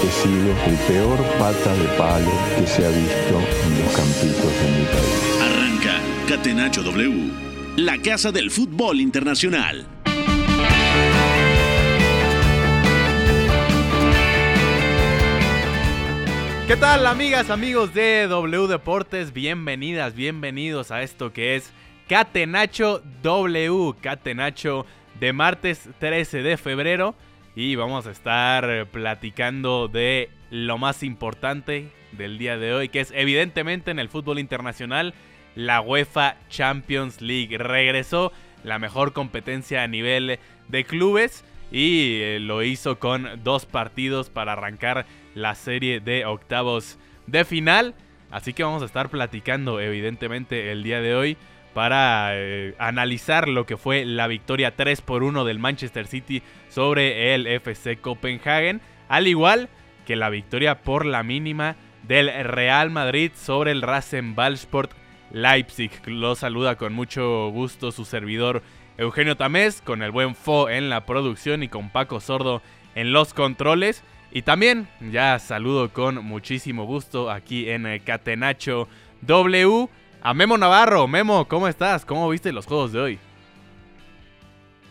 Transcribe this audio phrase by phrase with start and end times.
[0.00, 4.70] He sido el peor pata de palo que se ha visto en los campitos de
[4.70, 5.38] mi país.
[5.40, 7.30] Arranca Catenacho W,
[7.76, 9.86] la casa del fútbol internacional.
[16.66, 19.32] ¿Qué tal amigas, amigos de W Deportes?
[19.32, 21.70] Bienvenidas, bienvenidos a esto que es
[22.08, 24.86] Catenacho W, Catenacho
[25.20, 27.14] de martes 13 de febrero
[27.54, 33.12] y vamos a estar platicando de lo más importante del día de hoy, que es
[33.14, 35.14] evidentemente en el fútbol internacional
[35.54, 37.58] la UEFA Champions League.
[37.58, 38.32] Regresó
[38.64, 44.52] la mejor competencia a nivel de clubes y eh, lo hizo con dos partidos para
[44.52, 47.94] arrancar la serie de octavos de final.
[48.30, 51.36] Así que vamos a estar platicando evidentemente el día de hoy
[51.74, 57.34] para eh, analizar lo que fue la victoria 3 por 1 del Manchester City sobre
[57.34, 59.68] el FC Copenhagen, al igual
[60.06, 64.92] que la victoria por la mínima del Real Madrid sobre el Rasenballsport
[65.30, 65.90] Leipzig.
[66.06, 68.62] Lo saluda con mucho gusto su servidor
[68.98, 72.62] Eugenio Tamés, con el buen Fo en la producción y con Paco Sordo
[72.94, 74.02] en los controles.
[74.30, 78.88] Y también ya saludo con muchísimo gusto aquí en Catenacho
[79.22, 79.88] W
[80.22, 81.06] a Memo Navarro.
[81.08, 82.04] Memo, ¿cómo estás?
[82.04, 83.18] ¿Cómo viste los juegos de hoy?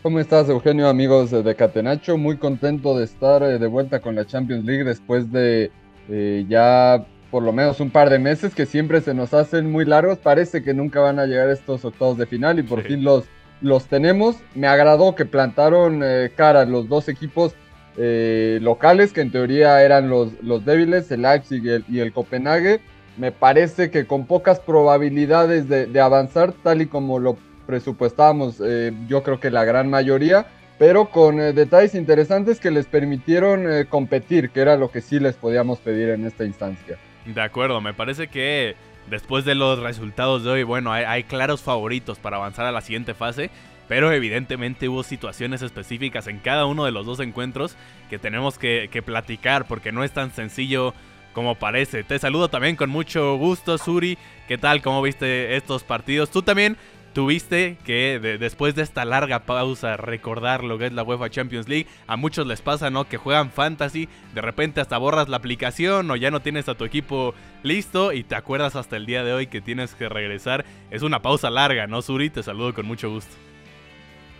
[0.02, 2.18] ¿Cómo estás, Eugenio, amigos de Catenacho?
[2.18, 5.70] Muy contento de estar eh, de vuelta con la Champions League después de
[6.08, 9.84] eh, ya por lo menos un par de meses que siempre se nos hacen muy
[9.84, 10.18] largos.
[10.18, 12.88] Parece que nunca van a llegar estos octavos de final y por Sí.
[12.88, 13.24] fin los,
[13.60, 14.36] los tenemos.
[14.54, 17.54] Me agradó que plantaron eh, cara los dos equipos
[17.96, 22.12] eh, locales, que en teoría eran los, los débiles, el Leipzig y el, y el
[22.12, 22.80] Copenhague.
[23.16, 27.36] Me parece que con pocas probabilidades de, avanzar, tal y como lo
[27.66, 30.46] presupuestábamos, eh, yo creo que la gran mayoría,
[30.78, 35.20] pero con eh, detalles interesantes que les permitieron eh, competir, que era lo que sí
[35.20, 36.96] les podíamos pedir en esta instancia.
[37.26, 38.76] De acuerdo, me parece que
[39.10, 43.14] después de los resultados de hoy, bueno, hay, claros favoritos para avanzar a la siguiente
[43.14, 43.50] fase.
[43.88, 47.76] Pero evidentemente hubo situaciones específicas en cada uno de los dos encuentros
[48.08, 50.94] que tenemos que platicar porque no es tan sencillo
[51.32, 52.04] como parece.
[52.04, 54.18] Te saludo también con mucho gusto, Suri.
[54.48, 54.82] ¿Qué tal?
[54.82, 56.30] ¿Cómo viste estos partidos?
[56.30, 56.76] Tú también
[57.14, 61.68] tuviste que de- después de esta larga pausa recordar lo que es la UEFA Champions
[61.68, 61.86] League.
[62.06, 63.04] A muchos les pasa, ¿no?
[63.08, 66.84] Que juegan fantasy, de repente hasta borras la aplicación o ya no tienes a tu
[66.84, 70.64] equipo listo y te acuerdas hasta el día de hoy que tienes que regresar.
[70.90, 72.30] Es una pausa larga, ¿no, Suri?
[72.30, 73.34] Te saludo con mucho gusto.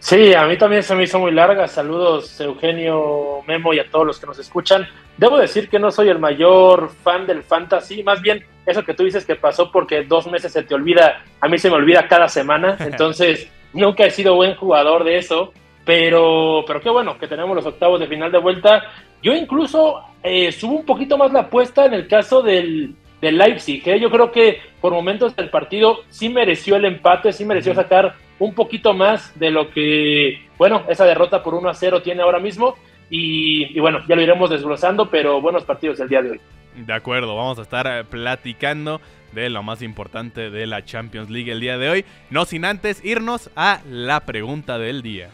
[0.03, 1.69] Sí, a mí también se me hizo muy larga.
[1.69, 4.85] Saludos, Eugenio, Memo y a todos los que nos escuchan.
[5.17, 9.05] Debo decir que no soy el mayor fan del fantasy, más bien eso que tú
[9.05, 12.29] dices que pasó porque dos meses se te olvida, a mí se me olvida cada
[12.29, 15.53] semana, entonces nunca he sido buen jugador de eso,
[15.85, 18.83] pero, pero qué bueno que tenemos los octavos de final de vuelta.
[19.23, 23.83] Yo incluso eh, subo un poquito más la apuesta en el caso del, del Leipzig,
[23.83, 28.17] que yo creo que por momentos del partido sí mereció el empate, sí mereció sacar
[28.39, 32.41] un poquito más de lo que, bueno, esa derrota por 1 a 0 tiene ahora
[32.41, 32.75] mismo.
[33.09, 36.41] Y, y bueno, ya lo iremos desglosando, pero buenos partidos el día de hoy.
[36.75, 39.01] De acuerdo, vamos a estar eh, platicando
[39.33, 42.05] de lo más importante de la Champions League el día de hoy.
[42.31, 45.29] No sin antes irnos a la pregunta del día.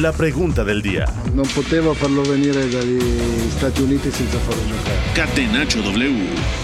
[0.00, 1.06] La pregunta del día.
[1.54, 2.98] Potevo farlo venire dagli
[3.50, 4.98] Stati Uniti senza farlo giocare.
[5.14, 6.63] Catenacho W.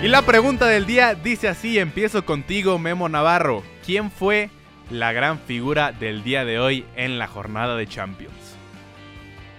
[0.00, 3.64] Y la pregunta del día dice así, empiezo contigo Memo Navarro.
[3.84, 4.48] ¿Quién fue
[4.92, 8.56] la gran figura del día de hoy en la jornada de Champions?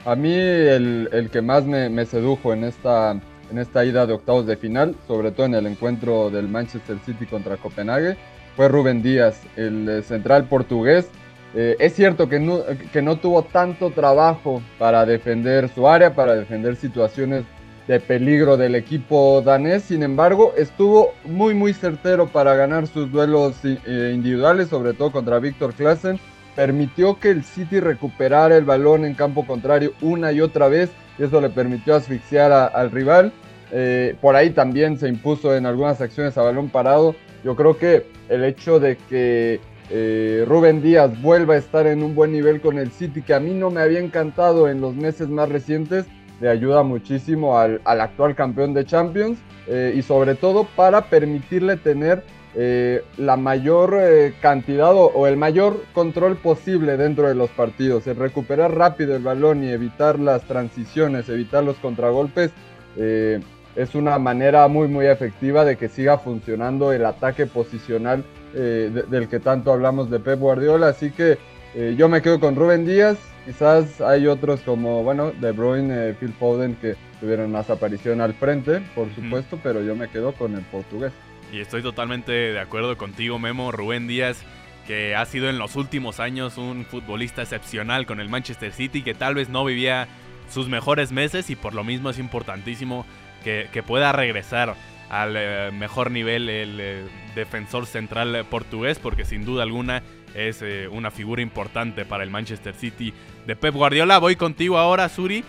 [0.05, 3.19] A mí el, que más me, sedujo en esta,
[3.51, 7.25] en esta ida de octavos de final, sobre todo en el encuentro del Manchester City
[7.25, 8.15] contra Copenhague,
[8.55, 11.09] fue Rubén Díaz, el eh, central portugués.
[11.53, 12.39] Eh, es cierto que
[12.93, 17.43] que no tuvo tanto trabajo para defender su área, para defender situaciones
[17.89, 23.55] de peligro del equipo danés, sin embargo, estuvo muy muy certero para ganar sus duelos
[23.63, 26.19] eh, individuales, sobre todo contra Víctor Klassen
[26.55, 31.23] permitió que el City recuperara el balón en campo contrario una y otra vez y
[31.23, 33.31] eso le permitió asfixiar al rival.
[33.71, 37.15] Eh, por ahí también se impuso en algunas acciones a balón parado.
[37.45, 42.13] Yo creo que el hecho de que eh, Rubén Díaz vuelva a estar en un
[42.13, 45.29] buen nivel con el City, que a mí no me había encantado en los meses
[45.29, 46.07] más recientes,
[46.39, 52.23] le ayuda muchísimo al, actual campeón de Champions eh, y sobre todo para permitirle tener
[52.55, 53.95] eh, la mayor
[54.41, 59.63] cantidad o, el mayor control posible dentro de los partidos, el recuperar rápido el balón
[59.63, 62.51] y evitar las transiciones, evitar los contragolpes.
[62.97, 68.23] es una manera muy muy efectiva de que siga funcionando el ataque posicional
[68.55, 70.87] eh, del que tanto hablamos de Pep Guardiola.
[70.87, 71.37] Así que
[71.75, 73.17] eh, yo me quedo con Rubén Díaz.
[73.45, 78.33] Quizás hay otros como, bueno, De Bruyne, eh, Phil Foden que tuvieron más aparición al
[78.33, 81.11] frente, por supuesto, pero yo me quedo con el portugués.
[81.51, 83.71] Y estoy totalmente de acuerdo contigo, Memo.
[83.71, 84.43] Rubén Díaz,
[84.85, 89.15] que ha sido en los últimos años un futbolista excepcional con el Manchester City, que
[89.15, 90.07] tal vez no vivía
[90.49, 93.05] sus mejores meses y por lo mismo es importantísimo
[93.43, 94.75] que, que pueda regresar
[95.09, 97.03] al eh, mejor nivel el eh,
[97.35, 100.03] defensor central portugués, porque sin duda alguna
[100.35, 103.13] es eh, una figura importante para el Manchester City
[103.45, 104.19] de Pep Guardiola.
[104.19, 105.43] Voy contigo ahora, Suri.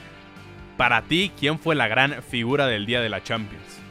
[0.77, 3.83] Para ti, ¿quién fue la gran figura del día de la Champions?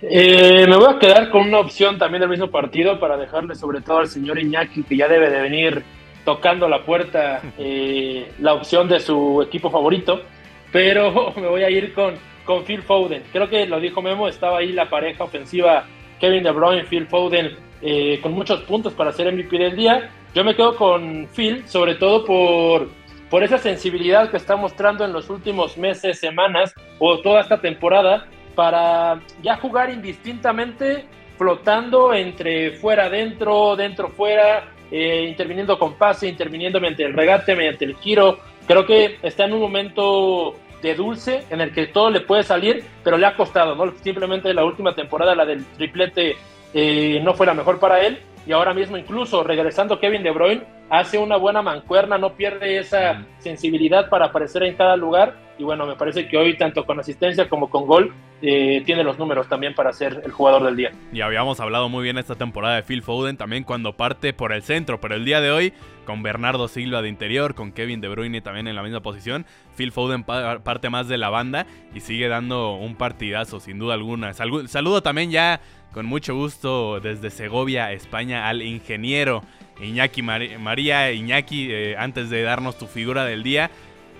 [0.00, 3.98] me voy a quedar con una opción también del mismo partido para dejarle sobre todo
[3.98, 5.82] al señor Iñaki, que ya debe de venir
[6.24, 7.42] tocando la puerta,
[8.38, 10.22] la opción de su equipo favorito.
[10.70, 12.14] Pero me voy a ir con
[12.48, 13.24] con Phil Foden.
[13.30, 15.84] Creo que lo dijo Memo, estaba ahí la pareja ofensiva
[16.18, 20.10] Kevin De Bruyne, Phil Foden, eh, con muchos puntos para ser MVP del día.
[20.34, 22.88] Yo me quedo con Phil, sobre todo por,
[23.30, 28.26] por esa sensibilidad que está mostrando en los últimos meses, semanas o toda esta temporada
[28.54, 36.80] para ya jugar indistintamente, flotando entre fuera, dentro, dentro, fuera, eh, interviniendo con pase, interviniendo
[36.80, 38.40] mediante el regate, mediante el giro.
[38.66, 42.84] Creo que está en un momento de dulce en el que todo le puede salir,
[43.04, 43.92] pero le ha costado, ¿no?
[44.02, 46.36] Simplemente la última temporada, la del triplete,
[46.74, 48.18] eh, no fue la mejor para él.
[48.46, 53.24] Y ahora mismo, incluso regresando Kevin De Bruyne, hace una buena mancuerna, no pierde esa
[53.40, 55.34] sensibilidad para aparecer en cada lugar.
[55.58, 59.18] Y bueno, me parece que hoy, tanto con asistencia como con gol, eh, tiene los
[59.18, 60.92] números también para ser el jugador del día.
[61.12, 64.62] Y habíamos hablado muy bien esta temporada de Phil Foden también cuando parte por el
[64.62, 65.72] centro, pero el día de hoy,
[66.06, 69.44] con Bernardo Silva de interior, con Kevin De Bruyne también en la misma posición,
[69.76, 74.32] Phil Foden parte más de la banda y sigue dando un partidazo, sin duda alguna.
[74.34, 75.60] Saludo también ya
[75.92, 79.42] con mucho gusto desde Segovia, España, al ingeniero
[79.80, 81.12] Iñaki María.
[81.12, 83.70] Iñaki, eh, antes de darnos tu figura del día,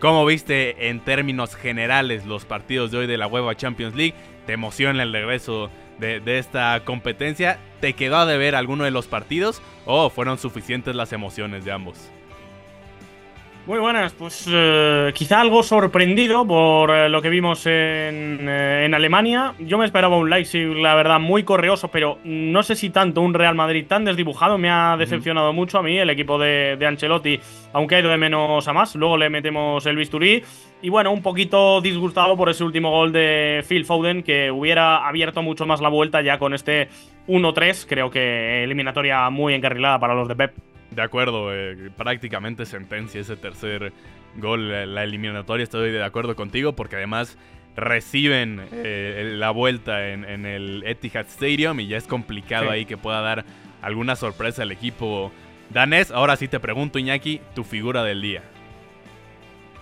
[0.01, 4.15] ¿cómo viste en términos generales los partidos de hoy de la UEFA Champions League?
[4.47, 7.59] ¿Te emociona el regreso de, de esta competencia?
[7.81, 12.11] ¿Te quedó a deber alguno de los partidos o fueron suficientes las emociones de ambos?
[13.69, 18.95] Muy buenas, pues eh, quizá algo sorprendido por eh, lo que vimos en, eh, en,
[18.95, 19.53] Alemania.
[19.59, 23.35] Yo me esperaba un Leipzig, la verdad, muy correoso, pero no sé si tanto un
[23.35, 24.57] Real Madrid tan desdibujado.
[24.57, 27.41] Me ha decepcionado mucho a mí el equipo de, de, Ancelotti,
[27.75, 28.95] aunque ha ido de menos a más.
[28.95, 30.43] Luego le metemos el bisturí.
[30.81, 35.43] Y bueno, un poquito disgustado por ese último gol de Phil Foden, que hubiera abierto
[35.43, 36.89] mucho más la vuelta ya con este
[37.27, 37.85] 1-3.
[37.87, 40.68] Creo que eliminatoria muy encarrilada para los de Pep.
[40.91, 43.93] De acuerdo, eh, prácticamente sentencia ese tercer
[44.37, 47.37] gol, la eliminatoria, estoy de acuerdo contigo, porque además
[47.77, 53.21] reciben eh, la vuelta en, el Etihad Stadium y ya es complicado ahí que pueda
[53.21, 53.45] dar
[53.83, 55.33] alguna sorpresa al equipo
[55.71, 56.11] danés.
[56.11, 58.43] Ahora sí te pregunto, Iñaki, tu figura del día.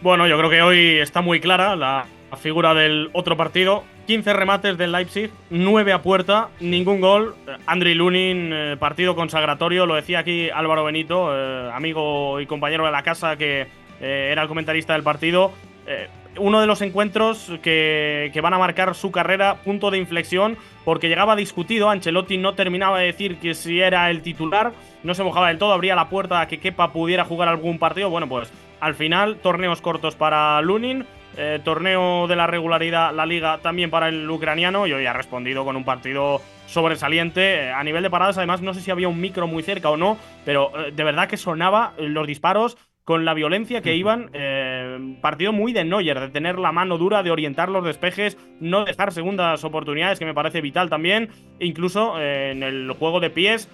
[0.02, 3.84] Bueno, yo creo que hoy está muy clara la figura del otro partido.
[4.06, 7.34] 15 remates del Leipzig, 9 a puerta, ningún gol.
[7.66, 12.92] Andriy Lunin, eh, partido consagratorio, lo decía aquí Álvaro Benito, eh, amigo y compañero de
[12.92, 13.66] la casa que
[14.00, 15.52] eh, era el comentarista del partido.
[16.38, 21.08] uno de los encuentros que, que, van a marcar su carrera, punto de inflexión, porque
[21.08, 21.88] llegaba discutido.
[21.88, 24.72] Ancelotti no terminaba de decir que si era el titular,
[25.02, 28.10] no se mojaba del todo, abría la puerta a que Kepa pudiera jugar algún partido.
[28.10, 31.06] Bueno, pues al final, torneos cortos para Lunin
[31.38, 35.64] eh, torneo de la regularidad, la liga también para el ucraniano y hoy ha respondido
[35.64, 37.66] con un partido sobresaliente.
[37.66, 39.98] Eh, a nivel de paradas, además, no sé si había un micro muy cerca o
[39.98, 40.16] no,
[40.46, 44.32] pero eh, de verdad que sonaba los disparos con la violencia que iban.
[45.22, 49.12] partido muy de Neuer, de tener la mano dura, de orientar los despejes, no dejar
[49.12, 51.28] segundas oportunidades, que me parece vital también.
[51.60, 53.68] Incluso en el juego de pies,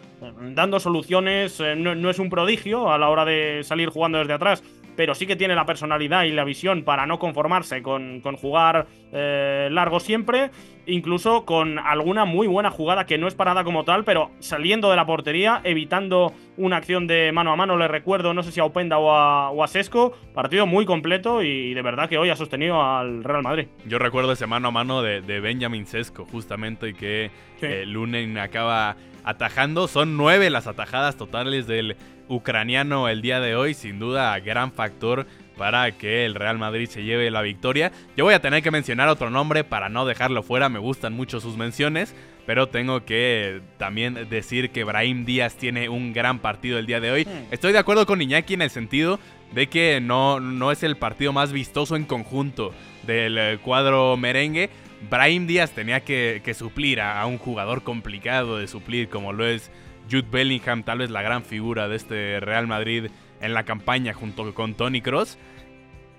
[0.54, 4.62] dando soluciones, no, no, es un prodigio a la hora de salir jugando desde atrás,
[4.96, 9.68] pero sí que tiene la personalidad y la visión para no conformarse con, jugar eh,
[9.70, 10.50] largo siempre,
[10.86, 14.96] incluso con alguna muy buena jugada que no es parada como tal, pero saliendo de
[14.96, 18.64] la portería, evitando una acción de mano a mano, le recuerdo, no sé si a
[18.64, 23.24] Openda o a, Sesco, partido muy completo y de verdad que hoy ha sostenido al
[23.24, 23.68] Real Madrid.
[23.86, 27.30] Yo recuerdo ese mano a mano de, Benjamin Sesco, justamente, y que
[27.62, 29.88] eh, Lunen acaba atajando.
[29.88, 31.96] Son nueve las atajadas totales del
[32.28, 35.26] ucraniano el día de hoy, sin duda gran factor
[35.56, 37.92] para que el Real Madrid se lleve la victoria.
[38.16, 41.40] Yo voy a tener que mencionar otro nombre para no dejarlo fuera, me gustan mucho
[41.40, 42.14] sus menciones,
[42.46, 47.10] pero tengo que también decir que Brahim Díaz tiene un gran partido el día de
[47.10, 47.24] hoy.
[47.24, 47.52] Hmm.
[47.52, 49.20] Estoy de acuerdo con Iñaki en el sentido
[49.54, 52.72] de que no, no es el partido más vistoso en conjunto
[53.06, 54.70] del eh, cuadro merengue.
[55.10, 59.70] Brahim Díaz tenía que, suplir a, un jugador complicado de suplir como lo es
[60.10, 64.54] Jude Bellingham, tal vez la gran figura de este Real Madrid en la campaña junto
[64.54, 65.38] con Tony Cross.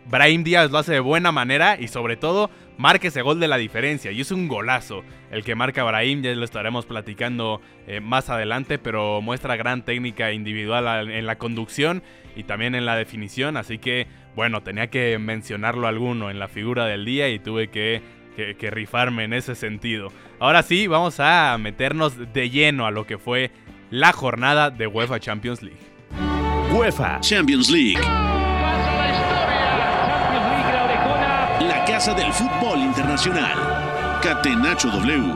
[0.06, 3.58] Brahim Díaz lo hace de buena manera y sobre todo marca ese gol de la
[3.58, 8.30] diferencia y es un golazo el que marca Brahim, ya lo estaremos platicando eh, más
[8.30, 12.04] adelante, pero muestra gran técnica individual en la conducción
[12.36, 16.86] y también en la definición, así que bueno, tenía que mencionarlo alguno en la figura
[16.86, 18.02] del día y tuve que,
[18.36, 20.12] que rifarme en ese sentido.
[20.40, 23.52] Ahora sí, vamos a meternos de lleno a lo que fue
[23.94, 25.78] la jornada de UEFA Champions League.
[26.74, 28.02] UEFA Champions League.
[31.62, 34.20] La casa del fútbol internacional.
[34.24, 35.36] Catenacho W.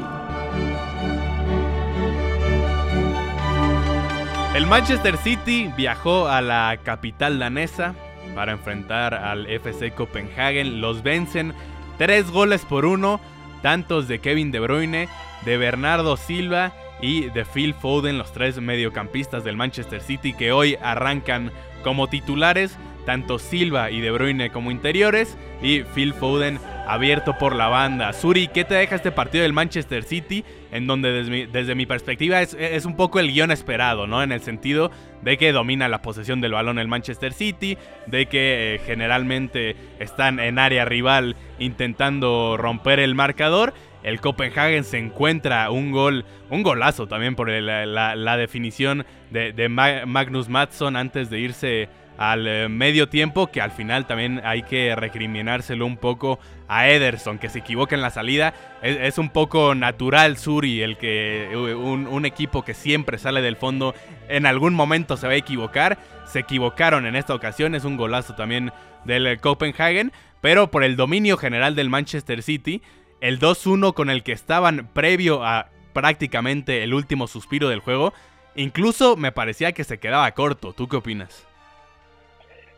[4.55, 7.93] El Manchester City viajó a la capital danesa
[8.33, 10.81] para enfrentar al FC Copenhagen.
[10.81, 11.53] Los vencen
[11.99, 13.21] tres goles por uno,
[13.61, 15.09] tantos de Kevin De Bruyne,
[15.45, 20.77] de Bernardo Silva y de Phil Foden, los tres mediocampistas del Manchester City que hoy
[20.81, 21.51] arrancan
[21.83, 27.67] como titulares, tanto Silva y De Bruyne como interiores y Phil Foden abierto por la
[27.67, 28.13] banda.
[28.13, 30.43] Suri, ¿qué te deja este partido del Manchester City?
[30.71, 34.23] En donde desde mi, perspectiva es, un poco el guion esperado, ¿no?
[34.23, 37.77] En el sentido de que domina la posesión del balón el Manchester City,
[38.07, 43.73] de que eh, generalmente están en área rival intentando romper el marcador
[44.07, 50.95] el Copenhagen se encuentra un gol, un golazo también por la, definición de, Magnus Matson
[50.95, 55.97] antes de irse al eh, medio tiempo, que al final también hay que recriminárselo un
[55.97, 58.53] poco a Ederson, que se equivoca en la salida.
[58.81, 63.93] Es, un poco natural Suri, el que un, un, equipo que siempre sale del fondo
[64.29, 65.97] en algún momento se va a equivocar.
[66.25, 68.71] Se equivocaron en esta ocasión, es un golazo también
[69.03, 72.81] del Copenhagen, pero por el dominio general del Manchester City
[73.21, 78.13] el 2-1 con el que estaban previo a prácticamente el último suspiro del juego,
[78.55, 80.73] incluso me parecía que se quedaba corto.
[80.73, 81.47] ¿Tú qué opinas?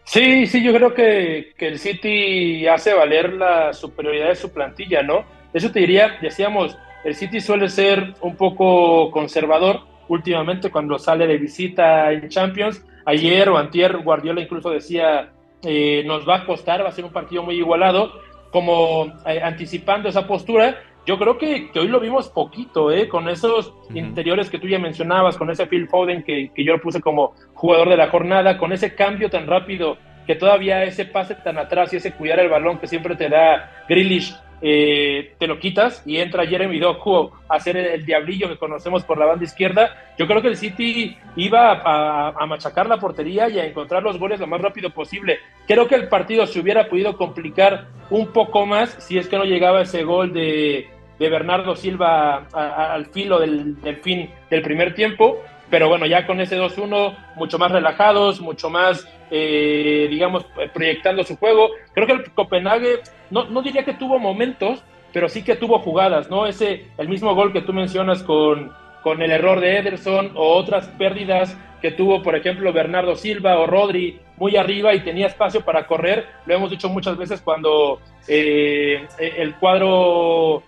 [0.06, 5.24] Sí, sí, yo creo que, el City hace valer la superioridad de su plantilla, ¿no?
[5.54, 11.38] Eso te diría, decíamos, el City suele ser un poco conservador últimamente cuando sale de
[11.38, 12.84] visita en Champions.
[13.06, 15.30] Ayer o antier Guardiola incluso decía,
[15.62, 18.14] eh, nos va a costar, va a ser un partido muy igualado
[18.52, 20.82] como eh, anticipando esa postura.
[21.06, 23.08] Yo creo que, hoy lo vimos poquito, ¿eh?
[23.08, 26.82] con esos interiores que tú ya mencionabas, con ese Phil Foden que, que yo lo
[26.82, 31.34] puse como jugador de la jornada, con ese cambio tan rápido que todavía ese pase
[31.36, 35.58] tan atrás y ese cuidar el balón que siempre te da Grealish eh, te lo
[35.60, 40.14] quitas y entra Jeremy Doku a hacer el, diablillo que conocemos por la banda izquierda.
[40.18, 44.40] Yo creo que el City iba a, machacar la portería y a encontrar los goles
[44.40, 45.40] lo más rápido posible.
[45.68, 49.46] Creo que el partido se hubiera podido complicar un poco más si es que no
[49.46, 50.88] llegaba ese gol de,
[51.20, 55.42] Bernardo Silva al filo del, del fin del primer tiempo.
[55.70, 61.38] Pero bueno, ya con ese 2-1, mucho más relajados, mucho más eh, digamos, proyectando su
[61.38, 61.70] juego.
[61.94, 64.84] Creo que el Copenhague, no, no diría que tuvo momentos,
[65.14, 66.48] pero sí que tuvo jugadas, ¿no?
[66.48, 68.72] Ese, el mismo gol que tú mencionas con,
[69.04, 73.68] con el error de Ederson o otras pérdidas que tuvo, por ejemplo, Bernardo Silva o
[73.68, 76.26] Rodri muy arriba y tenía espacio para correr.
[76.46, 80.64] Lo hemos dicho muchas veces cuando eh, el cuadro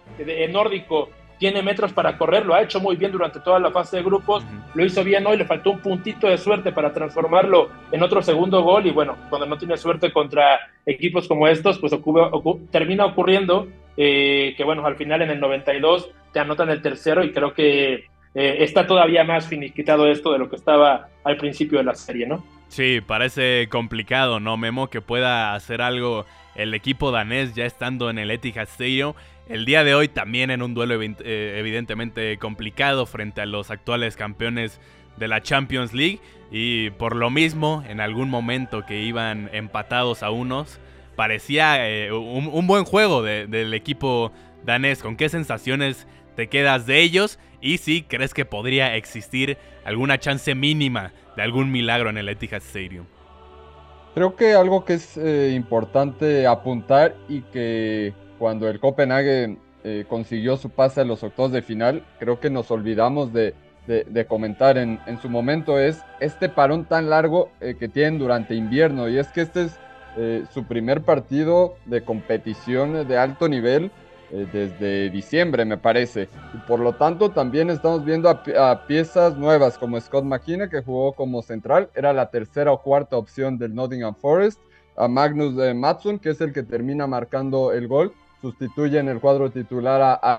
[0.50, 1.10] nórdico
[1.42, 4.46] tiene metros para correr, lo ha hecho muy bien durante toda la fase de grupos,
[4.76, 8.62] lo hizo bien hoy, le faltó un puntito de suerte para transformarlo en otro segundo
[8.62, 11.94] gol y bueno, cuando no tiene suerte contra equipos como estos, pues
[12.70, 13.68] termina ocurriendo
[13.98, 17.94] eh, que bueno, al final en el 92 te anotan el tercero y creo que
[18.36, 22.28] eh, está todavía más finiquitado esto de lo que estaba al principio de la serie,
[22.28, 22.46] ¿no?
[22.68, 24.92] Sí, parece complicado, ¿no, Memo?
[24.92, 29.14] Que pueda hacer algo el equipo danés ya estando en el Etihad Stadium
[29.52, 34.16] el día de hoy también en un duelo eh, evidentemente complicado frente a los actuales
[34.16, 34.80] campeones
[35.18, 36.20] de la Champions League.
[36.52, 40.80] Y por lo mismo, en algún momento que iban empatados a unos,
[41.18, 44.32] parecía eh, un, buen juego del equipo
[44.64, 45.04] danés.
[45.04, 47.38] ¿Con qué sensaciones te quedas de ellos?
[47.60, 52.62] Y si crees que podría existir alguna chance mínima de algún milagro en el Etihad
[52.62, 53.06] Stadium.
[54.14, 60.58] Creo que algo que es eh, importante apuntar y que cuando el Copenhague eh, consiguió
[60.58, 63.54] su pase a los octavos de final, creo que nos olvidamos de,
[64.28, 69.20] comentar en, su momento es este parón tan largo eh, que tienen durante invierno y
[69.20, 69.80] es que este es
[70.52, 73.92] su primer partido de competición de alto nivel
[74.32, 76.28] eh, desde diciembre, me parece.
[76.56, 81.14] Y por lo tanto, también estamos viendo a, piezas nuevas como Scott McKinney, que jugó
[81.14, 84.60] como central, era la tercera o cuarta opción del Nottingham Forest.
[84.96, 89.20] A Magnus eh, Matson, que es el que termina marcando el gol, sustituye en el
[89.20, 90.38] cuadro titular a, a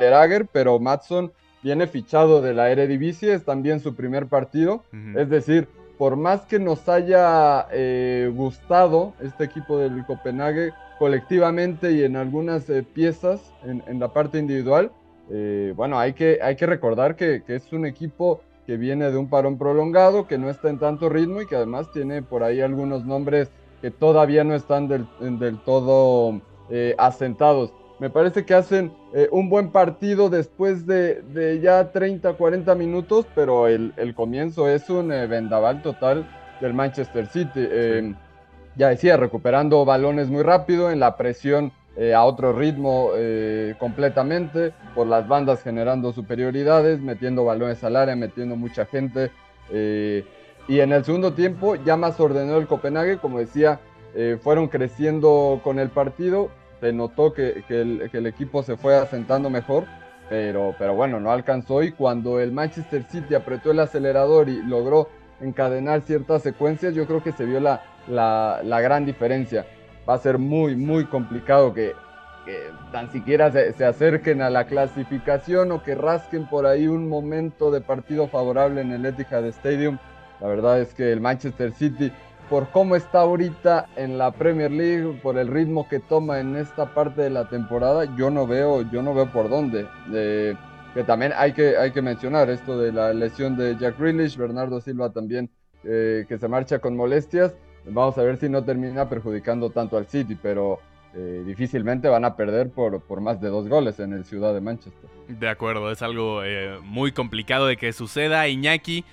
[0.52, 1.32] pero Matson
[1.62, 4.82] viene fichado de la Eredivisie, es también su primer partido.
[5.14, 12.04] Es decir, por más que nos haya eh, gustado este equipo del Copenhague, colectivamente y
[12.04, 14.92] en algunas eh, piezas en, la parte individual,
[15.30, 19.28] eh, bueno, hay que, hay que recordar que, es un equipo que viene de un
[19.28, 23.04] parón prolongado, que no está en tanto ritmo y que además tiene por ahí algunos
[23.04, 25.06] nombres que todavía no están del,
[25.38, 26.40] del todo
[26.99, 27.73] asentados.
[28.02, 28.92] Me parece que hacen
[29.30, 34.90] un buen partido después de, de, ya 30, 40 minutos, pero el, el comienzo es
[34.90, 36.28] un vendaval total
[36.61, 37.68] del Manchester City
[38.76, 44.73] ya decía, recuperando balones muy rápido, en la presión eh, a otro ritmo eh, completamente,
[44.94, 49.30] por las bandas generando superioridades, metiendo balones al área, metiendo mucha gente.
[49.71, 50.25] Eh,
[50.68, 53.80] y en el segundo tiempo ya más ordenó el Copenhague, como decía,
[54.42, 56.50] fueron creciendo con el partido,
[56.83, 59.85] se notó que, el, que, el, equipo se fue asentando mejor,
[60.29, 65.09] pero, pero bueno, no alcanzó y cuando el Manchester City apretó el acelerador y logró
[65.41, 69.65] encadenar ciertas secuencias, yo creo que se vio la, la, gran diferencia.
[70.09, 71.95] Va a ser muy, muy complicado que,
[72.91, 77.81] tan siquiera se, acerquen a la clasificación o que rasquen por ahí un momento de
[77.81, 79.99] partido favorable en el Etihad Stadium.
[80.41, 82.11] La verdad es que el Manchester City,
[82.52, 86.92] por cómo está ahorita en la Premier League, por el ritmo que toma en esta
[86.92, 89.87] parte de la temporada, yo no veo, yo no veo por dónde.
[90.12, 90.54] Eh,
[90.92, 94.82] que también hay que, hay que mencionar esto de la lesión de Jack Grealish, Bernardo
[94.82, 95.49] Silva también
[95.82, 97.54] eh, que se marcha con molestias.
[97.87, 100.78] Vamos a ver si no termina perjudicando tanto al City, pero
[101.14, 104.61] eh, difícilmente van a perder por, por, más de dos goles en el Ciudad de
[104.61, 105.09] Manchester.
[105.27, 106.42] De acuerdo, es algo
[106.83, 108.46] muy complicado de que suceda.
[108.46, 109.07] Iñaki,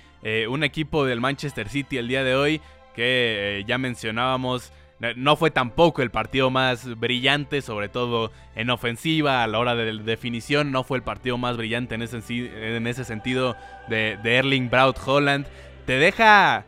[0.50, 2.60] un equipo del Manchester City el día de hoy
[3.00, 4.72] que ya mencionábamos.
[5.16, 9.94] No fue tampoco el partido más brillante, sobre todo en ofensiva, a la hora de
[9.94, 10.70] definición.
[10.70, 12.18] No fue el partido más brillante en ese,
[12.76, 13.56] en ese sentido
[13.88, 15.46] de, de Erling Braut Holland.
[15.86, 16.66] Te deja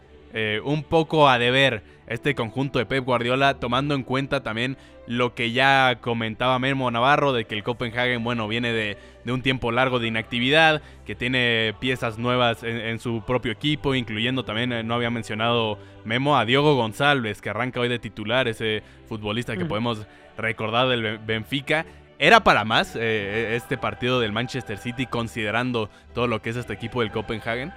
[0.64, 5.52] un poco a deber este conjunto de Pep Guardiola, tomando en cuenta también lo que
[5.52, 8.96] ya comentaba Memo Navarro, de que el Copenhagen, bueno, viene de,
[9.26, 14.72] un tiempo largo de inactividad, que tiene piezas nuevas en, su propio equipo, incluyendo también,
[14.72, 19.56] eh, no había mencionado Memo, a Diogo González, que arranca hoy de titular, ese futbolista
[19.56, 21.84] que podemos recordar del Benfica.
[22.18, 26.72] ¿Era para más eh, este partido del Manchester City considerando todo lo que es este
[26.72, 27.72] equipo del Copenhagen?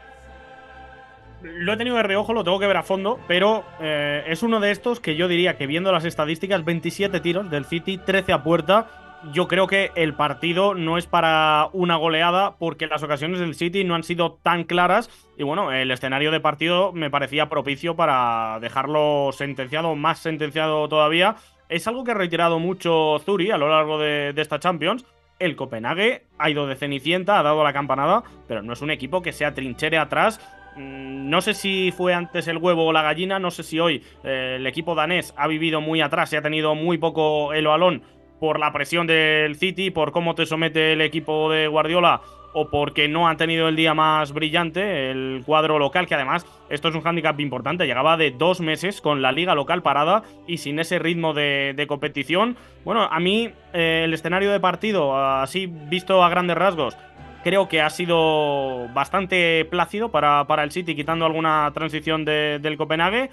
[1.46, 4.60] Lo he tenido de reojo, lo tengo que ver a fondo, pero eh, es uno
[4.60, 8.44] de estos que yo diría que viendo las estadísticas, 27 tiros del City, 13 a
[8.44, 8.88] puerta.
[9.32, 13.84] Yo creo que el partido no es para una goleada porque las ocasiones del City
[13.84, 18.60] no han sido tan claras y bueno, el escenario de partido me parecía propicio para
[18.60, 21.38] dejarlo sentenciado, más sentenciado todavía.
[21.70, 25.06] Es algo que ha reiterado mucho Zuri a lo largo de, de esta Champions,
[25.40, 29.22] el Copenhague ha ido de cenicienta, ha dado la campanada, pero no es un equipo
[29.22, 30.40] que sea trinchere atrás
[30.78, 34.56] no sé si fue antes el huevo o la gallina, no sé si hoy eh,
[34.58, 38.04] el equipo danés ha vivido muy atrás y ha tenido muy poco el balón
[38.40, 42.22] por la presión del City, por cómo te somete el equipo de Guardiola
[42.58, 46.88] o porque no han tenido el día más brillante el cuadro local, que además esto
[46.88, 50.80] es un hándicap importante, llegaba de dos meses con la liga local parada y sin
[50.80, 52.56] ese ritmo de, competición.
[52.86, 56.98] Bueno, a mí eh, el escenario de partido, así visto a grandes rasgos,
[57.46, 63.30] creo que ha sido bastante plácido para, para el City, quitando alguna transición del Copenhague.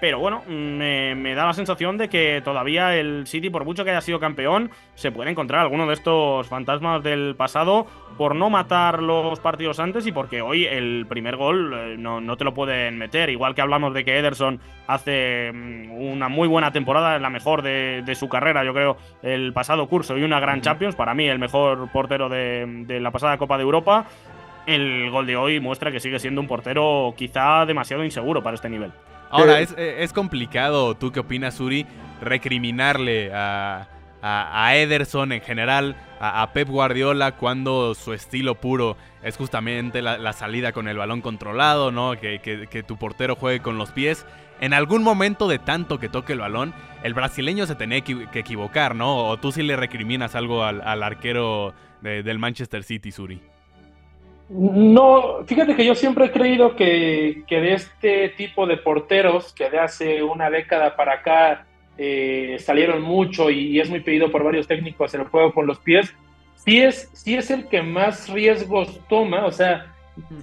[0.00, 4.02] Pero bueno, me, da la sensación de que todavía el City, por mucho que haya
[4.02, 7.86] sido campeón, se puede encontrar alguno de estos fantasmas del pasado
[8.18, 12.44] por no matar los partidos antes y porque hoy el primer gol eh, no, te
[12.44, 13.30] lo pueden meter.
[13.30, 18.14] Igual que hablamos de que Ederson hace mm, una muy buena temporada, la mejor de,
[18.14, 20.94] su carrera, yo creo, el pasado curso y una gran Champions.
[20.94, 24.06] Para mí, el mejor portero de, de la pasada Copa de Europa
[24.66, 28.68] el gol de hoy muestra que sigue siendo un portero quizá demasiado inseguro para este
[28.68, 28.92] nivel.
[29.30, 31.86] Ahora, es, es complicado, ¿tú qué opinas, Uri?
[32.20, 33.88] Recriminarle a,
[34.22, 40.72] a, Ederson en general, a, Pep Guardiola, cuando su estilo puro es justamente la, salida
[40.72, 42.18] con el balón controlado, ¿no?
[42.18, 44.26] Que, que, tu portero juegue con los pies.
[44.60, 48.94] En algún momento de tanto que toque el balón, el brasileño se tenía que, equivocar,
[48.94, 49.28] ¿no?
[49.28, 53.40] O tú sí le recriminas algo al, arquero del Manchester City, Suri.
[54.48, 59.68] No, fíjate que yo siempre he creído que, que, de este tipo de porteros que
[59.68, 61.66] de hace una década para acá
[61.98, 65.80] eh, salieron mucho y, es muy pedido por varios técnicos en el juego con los
[65.80, 66.14] pies,
[66.54, 69.92] sí es, sí es el que más riesgos toma, o sea,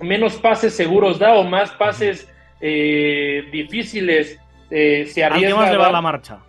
[0.01, 4.37] menos pases seguros da o más pases eh, difíciles
[4.69, 5.55] eh, se arriesga.
[5.55, 6.39] más le va la marcha.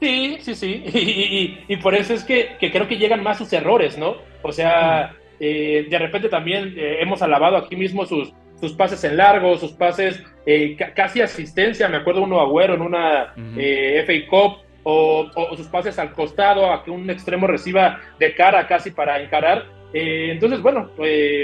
[0.00, 0.84] Sí, sí, sí.
[1.68, 4.16] Y, por eso es que, que, creo que llegan más sus errores, ¿no?
[4.42, 9.16] O sea, eh, de repente también eh, hemos alabado aquí mismo sus, sus pases en
[9.16, 11.88] largo, sus pases eh, casi asistencia.
[11.88, 14.58] Me acuerdo uno Agüero en una FA Cup.
[14.82, 19.66] O, sus pases al costado, a que un extremo reciba de cara casi para encarar.
[19.92, 20.90] entonces, bueno,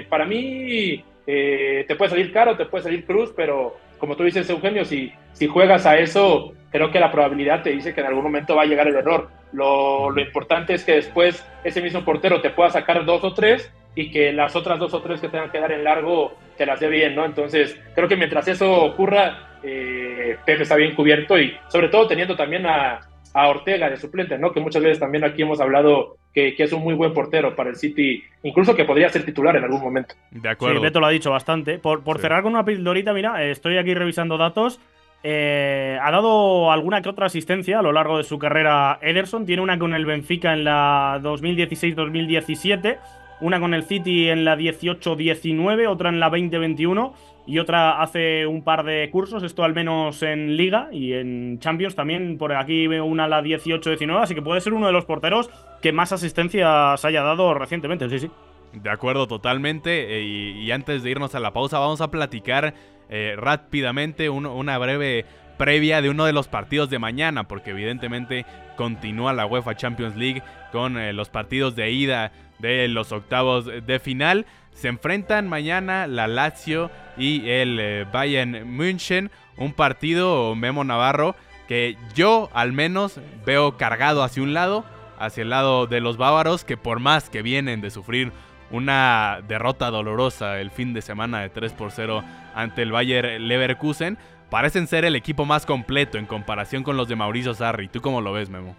[0.09, 4.87] para mí te puede salir caro, te puede salir cruz, pero como tú dices, Eugenio,
[4.87, 8.56] si, si juegas a eso, creo que la probabilidad te dice que en algún momento
[8.56, 9.28] va a llegar el error.
[9.52, 13.70] Lo, lo importante es que después ese mismo portero te pueda sacar dos o tres
[13.96, 16.78] y que las otras dos o tres que tengan que dar en largo te las
[16.78, 17.24] dé bien, ¿no?
[17.24, 22.37] Entonces, creo que mientras eso ocurra, eh, Pepe está bien cubierto y sobre todo teniendo
[22.37, 23.00] también a,
[23.38, 24.50] Ortega de suplente, ¿no?
[24.50, 27.76] Que muchas veces también aquí hemos hablado que, es un muy buen portero para el
[27.76, 30.14] City, incluso que podría ser titular en algún momento.
[30.30, 30.78] De acuerdo.
[30.78, 31.78] Sí, Beto lo ha dicho bastante.
[31.78, 34.80] Por, por cerrar con una pildorita, mira, estoy aquí revisando datos.
[35.22, 39.44] Eh, ha dado alguna que otra asistencia a lo largo de su carrera Ederson.
[39.44, 42.98] Tiene una con el Benfica en la 2016-2017
[43.40, 47.12] una con el City en la 18-19, otra en la 20-21
[47.46, 51.94] y otra hace un par de cursos, esto al menos en Liga y en Champions
[51.94, 55.49] también, por aquí veo una la 18-19, así que puede ser uno de los porteros
[55.81, 58.31] que más asistencias haya dado recientemente, sí, sí.
[58.72, 60.18] De acuerdo, totalmente.
[60.18, 62.75] Eh, y, antes de irnos a la pausa, vamos a platicar
[63.09, 65.25] eh, rápidamente una breve
[65.57, 68.44] previa de uno de los partidos de mañana, porque evidentemente
[68.77, 70.42] continúa la UEFA Champions League
[70.76, 74.44] con eh, los partidos de ida de los octavos de final.
[74.74, 79.30] Se enfrentan mañana la Lazio y el eh, Bayern München.
[79.56, 81.34] Un partido, Memo Navarro,
[81.66, 84.84] que yo al menos veo cargado hacia un lado,
[85.18, 88.32] hacia el lado de los bávaros, que por más que vienen de sufrir
[88.70, 92.22] una derrota dolorosa el fin de semana de 3 por 0
[92.54, 94.18] ante el Bayern Leverkusen,
[94.50, 97.88] parecen ser el equipo más completo en comparación con los de Mauricio Sarri.
[97.88, 98.76] ¿Tú cómo lo ves, Memo?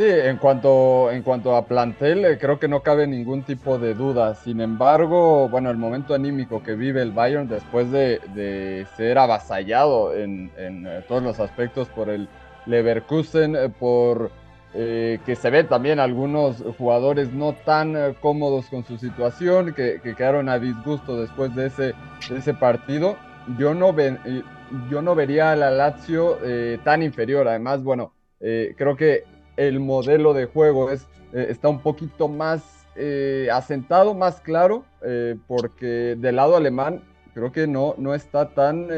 [0.00, 3.92] Sí, en cuanto, en cuanto a plantel, eh, creo que no cabe ningún tipo de
[3.92, 4.34] duda.
[4.34, 10.50] Sin embargo, bueno, el momento anímico que vive el Bayern después de, ser avasallado en,
[10.56, 12.30] eh, todos los aspectos por el
[12.64, 14.30] Leverkusen, eh, por
[14.72, 20.58] que se ve también algunos jugadores no tan cómodos con su situación, que, quedaron a
[20.58, 21.94] disgusto después de ese,
[22.34, 23.18] ese partido.
[23.58, 23.94] Yo no,
[24.88, 26.38] yo no vería a la Lazio
[26.84, 27.48] tan inferior.
[27.48, 29.24] Además, bueno, creo que
[29.60, 32.62] el modelo de juego es, eh, está un poquito más
[32.96, 37.02] eh, asentado, más claro, eh, porque del lado alemán
[37.34, 38.88] creo que no, no está tan,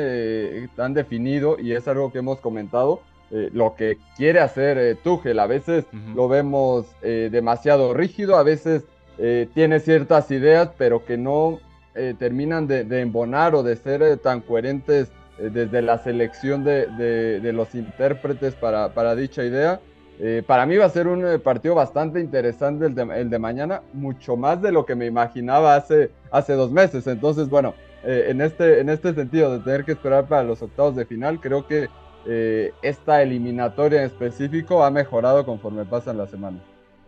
[0.75, 3.03] tan definido y es algo que hemos comentado.
[3.31, 8.85] lo que quiere hacer Tuchel, a veces lo vemos demasiado rígido, a veces
[9.53, 11.61] tiene ciertas ideas, pero que no
[12.18, 16.87] terminan de, embonar o de ser tan coherentes desde la selección de,
[17.38, 19.79] de los intérpretes para, para dicha idea.
[20.24, 22.94] Eh, para mí va a ser un eh, partido bastante interesante el
[23.28, 27.08] de, mañana, mucho más de lo que me imaginaba hace, hace dos meses.
[27.08, 30.94] Entonces, bueno, eh, en, este, en este sentido de tener que esperar para los octavos
[30.94, 31.88] de final, creo que
[32.82, 36.62] esta eliminatoria en específico ha mejorado conforme pasan las semanas.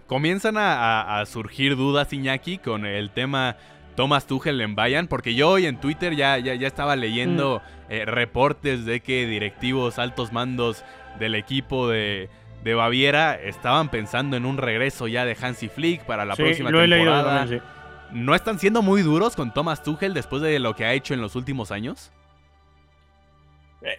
[0.09, 3.57] Comienzan a, surgir dudas, Iñaki, con el tema
[3.95, 8.07] Thomas Tuchel en Bayern, porque yo hoy en Twitter ya, ya, ya estaba leyendo mm.
[8.07, 10.85] reportes de que directivos, altos mandos
[11.21, 12.29] del equipo de
[12.65, 17.47] de Baviera estaban pensando en un regreso ya de Hansi Flick para la próxima temporada.
[18.11, 21.21] ¿No están siendo muy duros con Thomas Tuchel después de lo que ha hecho en
[21.21, 22.13] los últimos años?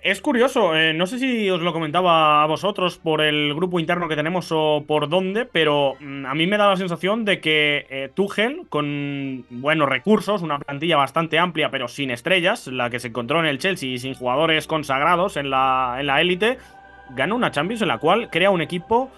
[0.02, 4.08] Es curioso, eh, no sé si os lo comentaba a vosotros por el grupo interno
[4.08, 7.86] que tenemos o por dónde, pero mm, a mí me da la sensación de que
[7.92, 13.10] eh, Tuchel, con buenos recursos, una plantilla bastante amplia pero sin estrellas, la que se
[13.10, 16.58] encontró en el Chelsea y sin jugadores consagrados en la élite,
[17.12, 19.10] gana una Champions en la cual crea un equipo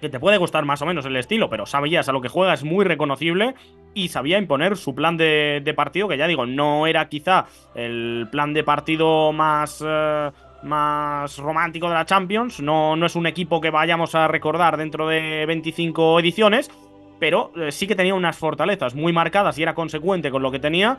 [0.00, 2.28] que te puede gustar más o menos el estilo, pero sabe ya a lo que
[2.28, 3.54] juega, es muy reconocible
[3.94, 8.52] y sabía imponer su plan de, partido, que ya digo, no era quizá el plan
[8.52, 10.30] de partido más, eh,
[10.64, 15.06] más romántico de la Champions, no, no es un equipo que vayamos a recordar dentro
[15.06, 16.68] de 25 ediciones,
[17.20, 20.58] pero eh, sí que tenía unas fortalezas muy marcadas y era consecuente con lo que
[20.58, 20.98] tenía.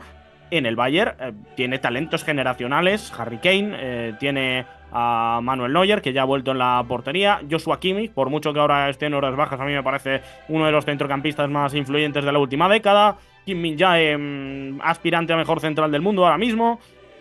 [0.50, 6.22] En el Bayern eh, tiene talentos generacionales, Harry Kane, tiene a Manuel Neuer, que ya
[6.22, 7.40] ha vuelto en la portería.
[7.50, 10.66] Joshua Kimmich, por mucho que ahora esté en horas bajas, a mí me parece uno
[10.66, 13.16] de los centrocampistas más influyentes de la última década.
[13.44, 16.78] Kim Min Jae, mm, aspirante a mejor central del mundo ahora mismo.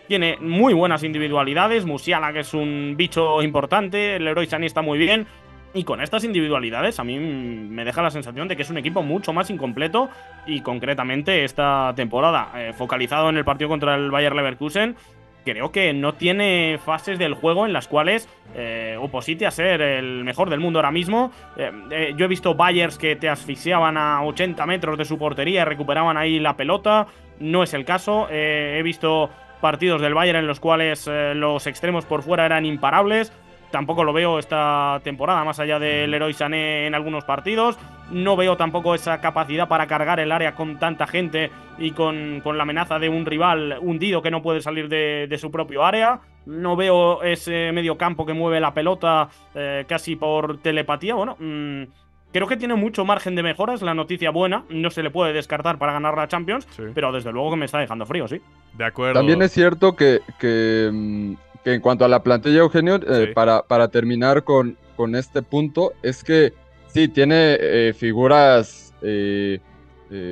[0.07, 1.85] Tiene muy buenas individualidades.
[1.85, 4.17] Musiala, que es un bicho importante.
[4.17, 5.25] El Leroy Sané está muy bien.
[5.73, 9.01] Y con estas individualidades a mí me deja la sensación de que es un equipo
[9.01, 10.09] mucho más incompleto
[10.45, 14.95] y concretamente esta temporada, eh, focalizado en el partido contra el Bayer Leverkusen,
[15.43, 20.23] creo que no tiene fases del juego en las cuales eh, oposite a ser el
[20.23, 21.31] mejor del mundo ahora mismo.
[21.57, 25.61] Eh, eh, yo he visto Bayers que te asfixiaban a 80 metros de su portería
[25.61, 27.07] y recuperaban ahí la pelota.
[27.39, 28.27] No es el caso.
[28.29, 33.31] he visto partidos del Bayern en los cuales los extremos por fuera eran imparables
[33.73, 37.75] tampoco lo veo esta temporada, más allá del héroe Sané en algunos partidos.
[38.11, 42.61] No veo tampoco esa capacidad para cargar el área con tanta gente y con, la
[42.61, 46.21] amenaza de un rival hundido que no puede salir de, su propio área.
[46.45, 51.15] No veo ese medio campo que mueve la pelota eh, casi por telepatía.
[51.15, 51.83] Bueno, mm,
[52.31, 53.81] creo que tiene mucho margen de mejoras.
[53.81, 57.49] La noticia buena, no se le puede descartar para ganar la Champions, pero desde luego
[57.49, 58.39] que me está dejando frío, sí.
[58.77, 59.15] De acuerdo.
[59.15, 61.33] También es cierto que, que mm,
[61.63, 65.93] que en cuanto a la plantilla, Eugenio, eh, para, para, terminar con, con, este punto,
[66.03, 66.53] es que
[66.87, 69.59] sí, tiene eh, figuras eh,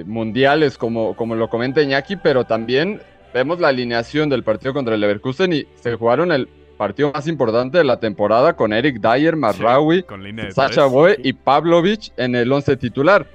[0.06, 3.02] mundiales, como, como lo comenta Iñaki, pero también
[3.34, 7.80] vemos la alineación del partido contra el Leverkusen y se jugaron el partido más importante
[7.80, 10.06] de la temporada con Eric Dyer, Marraui,
[10.54, 13.26] Sacha Boy y Pavlovich en el once titular.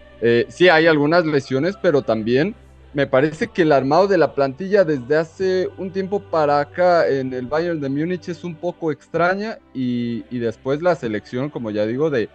[0.49, 2.55] sí, hay algunas lesiones, pero también
[2.94, 7.33] me parece que el armado de la plantilla desde hace un tiempo para acá en
[7.33, 12.11] el Bayern de Múnich es un poco extraña y, después la selección, como ya digo,
[12.11, 12.29] de,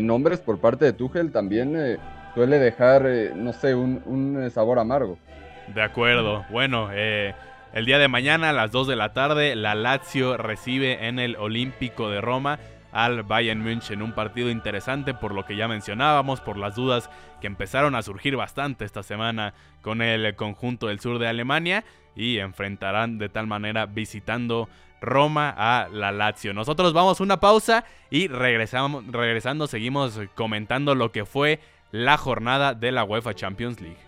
[0.00, 1.98] nombres por parte de Tuchel también eh,
[2.34, 5.18] suele dejar, eh, no sé, un, eh, sabor amargo.
[5.74, 6.44] De acuerdo.
[6.50, 11.18] Bueno, el día de mañana a las 2 de la tarde, la Lazio recibe en
[11.18, 12.58] el Olímpico de Roma
[12.98, 14.00] al Bayern München.
[14.00, 17.08] en Un partido interesante por lo que ya mencionábamos, por las dudas
[17.40, 21.84] que empezaron a surgir bastante esta semana con el conjunto del sur de Alemania
[22.16, 24.68] y enfrentarán de tal manera visitando
[25.00, 26.52] Roma a la Lazio.
[26.52, 31.60] Nosotros vamos a una pausa y regresamos, regresando seguimos comentando lo que fue
[31.92, 34.07] la jornada de la UEFA Champions League.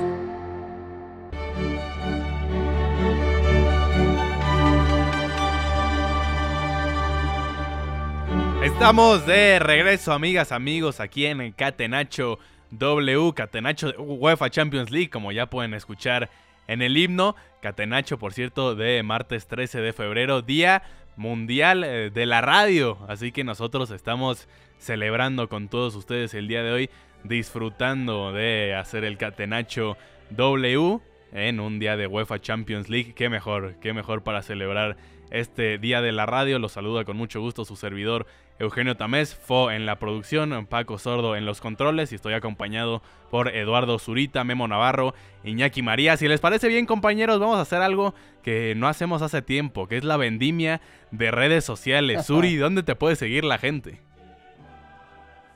[8.81, 12.39] Estamos de regreso, amigas, amigos, aquí en Catenacho
[12.71, 16.31] W, Catenacho UEFA Champions League, como ya pueden escuchar
[16.65, 17.35] en el himno.
[17.61, 20.81] Catenacho, por cierto, de martes 13 de febrero, Día
[21.15, 22.97] Mundial eh, de la Radio.
[23.07, 24.47] Así que nosotros estamos
[24.79, 26.89] celebrando con todos ustedes el día de hoy,
[27.23, 29.95] disfrutando de hacer el Catenacho
[30.31, 30.99] W
[31.33, 33.13] en un día de UEFA Champions League.
[33.13, 34.97] Qué mejor, qué mejor para celebrar
[35.31, 36.59] este día de la radio.
[36.59, 38.27] Los saluda con mucho gusto su servidor
[38.61, 43.49] Eugenio Tamés, Fo en la producción, Paco Sordo en los controles y estoy acompañado por
[43.49, 46.15] Eduardo Zurita, Memo Navarro, Iñaki María.
[46.15, 49.97] Si les parece bien compañeros, vamos a hacer algo que no hacemos hace tiempo, que
[49.97, 52.25] es la vendimia de redes sociales.
[52.27, 53.99] Suri, ¿dónde te puede seguir la gente?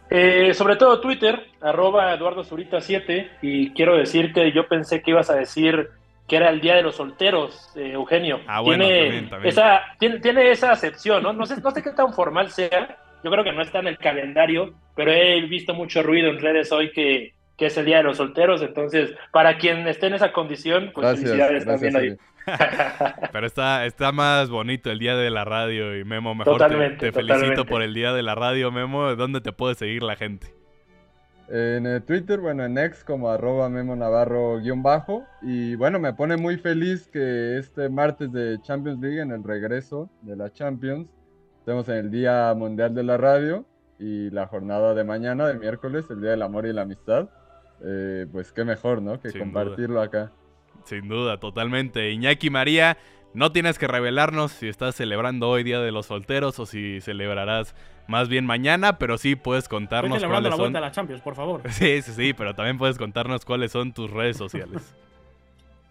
[0.09, 5.11] Eh, sobre todo Twitter, arroba Eduardo Zurita 7 y quiero decir que yo pensé que
[5.11, 5.89] ibas a decir
[6.27, 8.41] que era el Día de los Solteros, eh, Eugenio.
[8.47, 11.33] Ah, bueno, tiene, Esa, tiene, esa acepción, ¿no?
[11.33, 13.97] No sé, no sé qué tan formal sea, yo creo que no está en el
[13.97, 18.03] calendario, pero he visto mucho ruido en redes hoy que, que es el Día de
[18.03, 22.15] los Solteros, entonces, para quien esté en esa condición, pues felicidades también ahí.
[23.31, 26.61] Pero está, está más bonito el día de la radio y Memo, mejor
[26.99, 29.15] te, felicito por el día de la radio, Memo.
[29.15, 30.53] ¿Dónde te puede seguir la gente?
[31.47, 35.23] En eh, Twitter, bueno, en X como arroba Memo Navarro guion bajo.
[35.41, 40.10] Y bueno, me pone muy feliz que este martes de Champions League, en el regreso
[40.21, 41.08] de la Champions,
[41.60, 43.65] estemos en el Día Mundial de la Radio
[43.99, 47.29] y la jornada de mañana, de miércoles, el Día del Amor y la Amistad.
[47.84, 49.19] Eh, pues qué mejor, ¿no?
[49.19, 50.31] Que compartirlo acá.
[50.86, 52.12] Sin duda, totalmente.
[52.12, 52.97] Iñaki María,
[53.35, 57.75] no tienes que revelarnos si estás celebrando hoy Día de los Solteros o si celebrarás
[58.07, 60.83] más bien mañana, pero sí puedes contarnos Estoy celebrando cuáles la vuelta son.
[60.83, 61.61] a la Champions, por favor.
[61.69, 64.95] Sí, sí, sí, pero también puedes contarnos cuáles son tus redes sociales.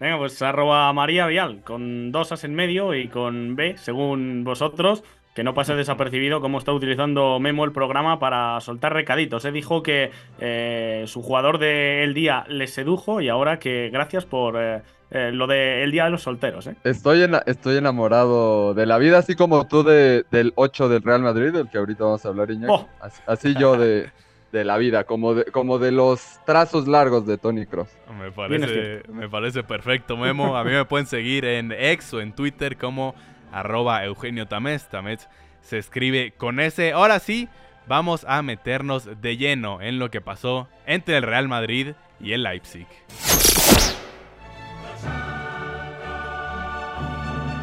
[0.01, 5.05] Venga, pues arroba María Vial, con dos as en medio y con B, según vosotros.
[5.35, 9.45] Que no pase desapercibido cómo está utilizando Memo el programa para soltar recaditos.
[9.45, 14.55] Eh, dijo que eh, su jugador del día le sedujo y ahora que gracias por
[14.57, 14.83] eh,
[15.15, 16.67] eh, lo del Día de los Solteros.
[16.67, 16.75] ¿eh?
[16.83, 21.53] Estoy, estoy enamorado de la vida, así como tú de, del 8 del Real Madrid,
[21.53, 22.73] del que ahorita vamos a hablar, Iñaki.
[22.73, 22.89] Oh.
[23.01, 24.11] Así, así yo de,
[24.51, 27.97] de la vida, como de, como de los trazos largos de Tony Cross.
[28.09, 30.57] Me Bien parece, me parece perfecto, Memo.
[30.57, 33.15] A mí me pueden seguir en X o en Twitter como
[33.53, 34.89] arroba Eugenio Tamés.
[34.89, 35.29] Tamés
[35.61, 36.91] se escribe con ese.
[36.91, 37.49] Ahora sí,
[37.87, 42.43] vamos a meternos de lleno en lo que pasó entre el Real Madrid y el
[42.43, 42.89] Leipzig.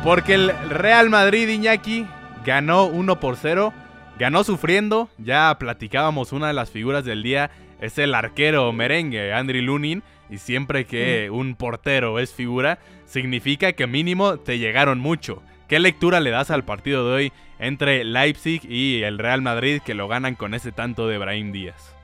[0.04, 2.08] Porque el Real Madrid, Iñaki,
[2.44, 3.72] ganó 1 por 0.
[4.18, 5.10] Ganó sufriendo.
[5.20, 7.52] Ya platicábamos una de las figuras del día.
[7.80, 10.02] Es el arquero merengue, Andriy Lunin.
[10.30, 15.44] Y siempre que un portero es figura, significa que mínimo te llegaron mucho.
[15.68, 19.94] ¿Qué lectura le das al partido de hoy entre Leipzig y el Real Madrid que
[19.94, 21.96] lo ganan con ese tanto de Brahim Díaz?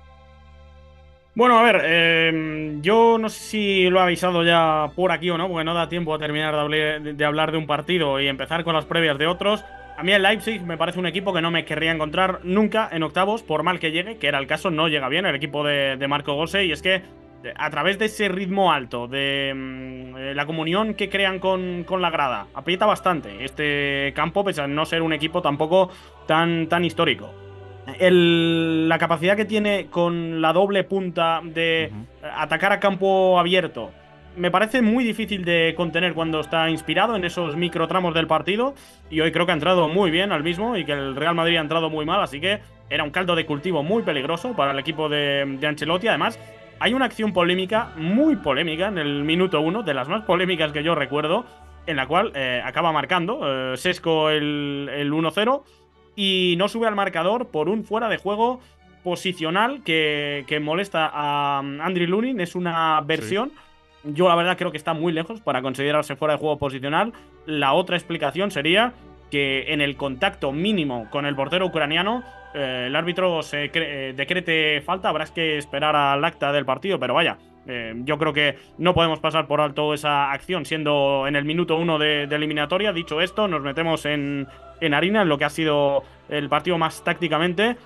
[1.37, 5.37] Bueno, a ver, eh, yo no sé si lo he avisado ya por aquí o
[5.37, 8.73] no, porque no da tiempo a terminar de hablar, de un partido y empezar con
[8.73, 9.63] las previas de otros.
[9.99, 13.03] A mí el Leipzig me parece un equipo que no me querría encontrar nunca en
[13.03, 15.95] octavos, por mal que llegue, que era el caso, no llega bien el equipo de,
[15.95, 20.17] de Marco Gose, y es que eh, a través de ese ritmo alto, de mm,
[20.17, 24.67] eh, la comunión que crean con, con la grada, aprieta bastante este campo, pese a
[24.67, 25.91] no ser un equipo tampoco
[26.25, 27.31] tan, tan histórico
[27.99, 31.91] el- la capacidad que tiene con la doble punta de
[32.35, 33.91] atacar a campo abierto
[34.35, 38.75] me parece muy difícil de contener cuando está inspirado en esos microtramos del partido.
[39.09, 41.57] Y hoy creo que ha entrado muy bien al mismo y que el Real Madrid
[41.57, 44.79] ha entrado muy mal, así que era un caldo de cultivo muy peligroso para el
[44.79, 46.07] equipo de, de Ancelotti.
[46.07, 46.39] Además,
[46.79, 50.83] hay una acción polémica, muy polémica, en el minuto uno, de las más polémicas que
[50.83, 51.43] yo recuerdo,
[51.87, 53.39] en la cual eh, acaba marcando
[53.73, 55.63] eh, Sesco el, el 1-0
[56.17, 58.59] y no sube al marcador por un fuera de juego
[59.03, 62.41] posicional que, molesta a um, Andriy Lunin.
[62.41, 63.53] Es una versión.
[64.03, 67.13] Yo la verdad creo que está muy lejos para considerarse fuera de juego posicional.
[67.45, 68.93] La otra explicación sería
[69.29, 74.81] que en el contacto mínimo con el portero ucraniano eh, el árbitro se eh, decrete
[74.81, 75.09] falta.
[75.09, 77.37] Habrás que esperar al acta del partido, pero vaya.
[77.67, 81.77] Eh, yo creo que no podemos pasar por alto esa acción siendo en el minuto
[81.77, 82.93] uno de, de eliminatoria.
[82.93, 84.47] Dicho esto, nos metemos en,
[84.81, 87.77] en harina, en lo que ha sido el partido más tácticamente.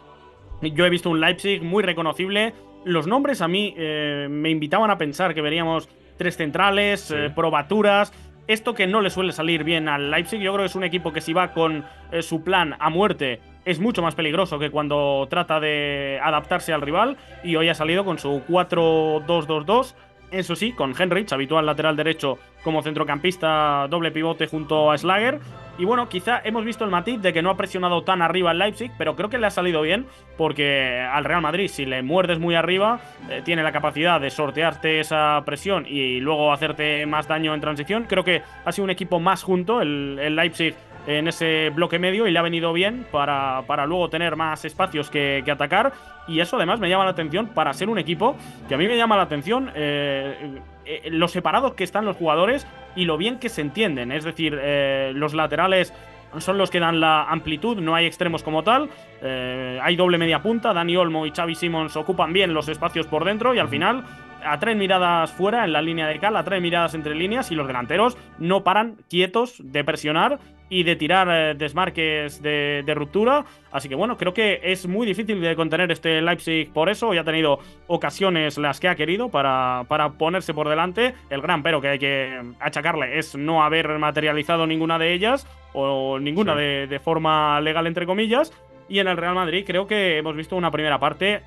[0.61, 2.53] Yo he visto un Leipzig muy reconocible.
[2.85, 8.13] Los nombres a mí eh, me invitaban a pensar que veríamos tres centrales, eh, probaturas.
[8.47, 11.13] Esto que no le suele salir bien al Leipzig, yo creo que es un equipo
[11.13, 15.27] que si va con eh, su plan a muerte es mucho más peligroso que cuando
[15.29, 17.17] trata de adaptarse al rival.
[17.43, 19.95] Y hoy ha salido con su 4-2-2-2.
[20.31, 25.39] Eso sí, con Henrich, habitual lateral derecho como centrocampista, doble pivote junto a Slager.
[25.77, 28.59] Y bueno, quizá hemos visto el matiz de que no ha presionado tan arriba el
[28.59, 30.05] Leipzig, pero creo que le ha salido bien
[30.37, 34.99] porque al Real Madrid, si le muerdes muy arriba, eh, tiene la capacidad de sortearte
[34.99, 38.05] esa presión y luego hacerte más daño en transición.
[38.07, 40.75] Creo que ha sido un equipo más junto el, el Leipzig
[41.07, 45.09] en ese bloque medio y le ha venido bien para, para luego tener más espacios
[45.09, 45.93] que, que atacar.
[46.27, 48.35] Y eso además me llama la atención para ser un equipo
[48.67, 52.67] que a mí me llama la atención eh, eh, lo separados que están los jugadores
[52.95, 54.11] y lo bien que se entienden.
[54.11, 55.93] Es decir, eh, los laterales
[56.39, 58.89] son los que dan la amplitud, no hay extremos como tal.
[59.21, 63.25] Eh, hay doble media punta, Dani Olmo y Xavi Simons ocupan bien los espacios por
[63.25, 64.05] dentro y al final
[64.43, 68.17] atraen miradas fuera en la línea de cal, atraen miradas entre líneas y los delanteros
[68.39, 70.39] no paran quietos de presionar
[70.71, 73.43] y de tirar eh, desmarques de, de ruptura.
[73.73, 77.13] Así que bueno, creo que es muy difícil de contener este Leipzig por eso.
[77.13, 81.13] Ya ha tenido ocasiones las que ha querido para, para ponerse por delante.
[81.29, 86.17] El gran pero que hay que achacarle es no haber materializado ninguna de ellas o
[86.19, 88.53] ninguna de, de forma legal entre comillas.
[88.87, 91.41] Y en el Real Madrid creo que hemos visto una primera parte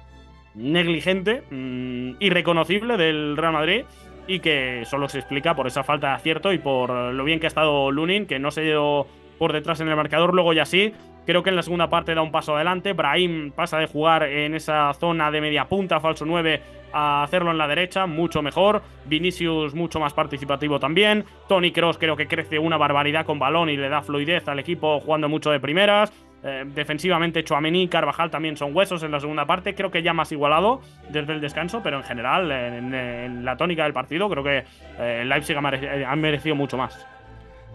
[0.55, 3.85] negligente, mm, irreconocible del Real Madrid
[4.27, 7.47] y que solo se explica por esa falta de acierto y por lo bien que
[7.47, 9.07] ha estado Lunin, que no se dio
[9.39, 10.93] por detrás en el marcador, luego ya sí.
[11.27, 12.93] Creo que en la segunda parte da un paso adelante.
[12.93, 16.61] Brahim pasa de jugar en esa zona de media punta, falso 9,
[16.93, 18.83] a hacerlo en la derecha, mucho mejor.
[19.07, 21.25] Vinicius mucho más participativo también.
[21.49, 25.01] Tony Cross creo que crece una barbaridad con balón y le da fluidez al equipo
[25.01, 26.12] jugando mucho de primeras.
[26.47, 29.74] Eh, defensivamente, Chouameni y Carvajal también son huesos en la segunda parte.
[29.74, 33.95] Creo que ya más igualado desde el descanso, pero en general, en, la tónica del
[33.95, 34.64] partido, creo que
[34.99, 37.07] eh, Leipzig ha merecido, mucho más.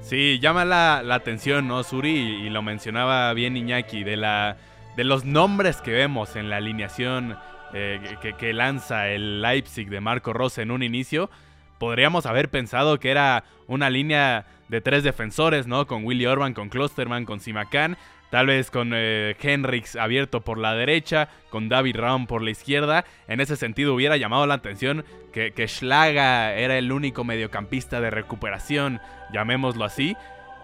[0.02, 2.12] Sí, llama la, atención, ¿no, Suri?
[2.12, 4.58] Y, lo mencionaba bien Iñaki, de, la,
[4.96, 7.38] de los nombres que vemos en la alineación
[7.74, 8.00] eh,
[8.38, 11.32] que, lanza el Leipzig de Marco Rose en un inicio.
[11.80, 15.88] Podríamos haber pensado que era una línea de tres defensores, ¿no?
[15.88, 17.98] Con Willy Orban, con Klosterman, con Simacan
[18.30, 23.06] Tal vez con eh, Henrix abierto por la derecha, con David Raum por la izquierda.
[23.28, 25.04] En ese sentido hubiera llamado la atención
[25.34, 29.00] que, Schlaga era el único mediocampista de recuperación,
[29.34, 30.16] llamémoslo así.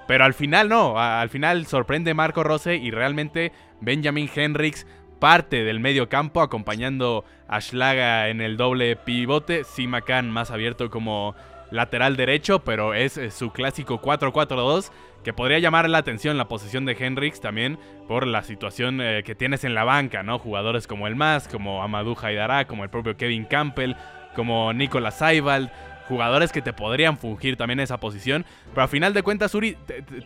[0.07, 3.51] Pero al final no, al final sorprende Marco Rose y realmente
[3.81, 4.85] Benjamin Henrix
[5.19, 9.63] parte del medio campo acompañando a Schlaga en el doble pivote.
[9.63, 11.35] Simacan más abierto como
[11.71, 14.91] lateral derecho, pero es su clásico 4-4-2
[15.25, 19.33] que podría llamar la atención la posición de Henrix también por la situación eh, que
[19.33, 20.37] tienes en la banca, ¿no?
[20.37, 23.95] Jugadores como el Mas, como Amadou Haidara, como el propio Kevin Campbell,
[24.35, 25.71] como Nicolas Seibald,
[26.07, 29.75] jugadores que te podrían fungir también esa posición, pero a final de cuentas, Uri,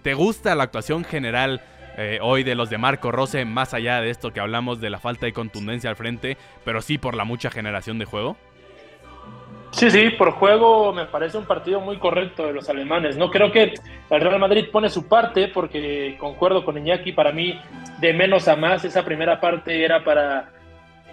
[0.04, 1.62] ¿te, gusta la actuación general
[1.98, 5.00] eh, hoy de los de Marco Rose, más allá de esto que hablamos de la
[5.00, 8.36] falta de contundencia al frente, pero sí por la mucha generación de juego?
[9.80, 13.16] Sí, sí, por juego me parece un partido muy correcto de los alemanes.
[13.16, 13.74] No creo que
[14.10, 17.58] el Real Madrid pone su parte, porque concuerdo con Iñaki, para mí
[18.00, 20.50] de menos a más esa primera parte era para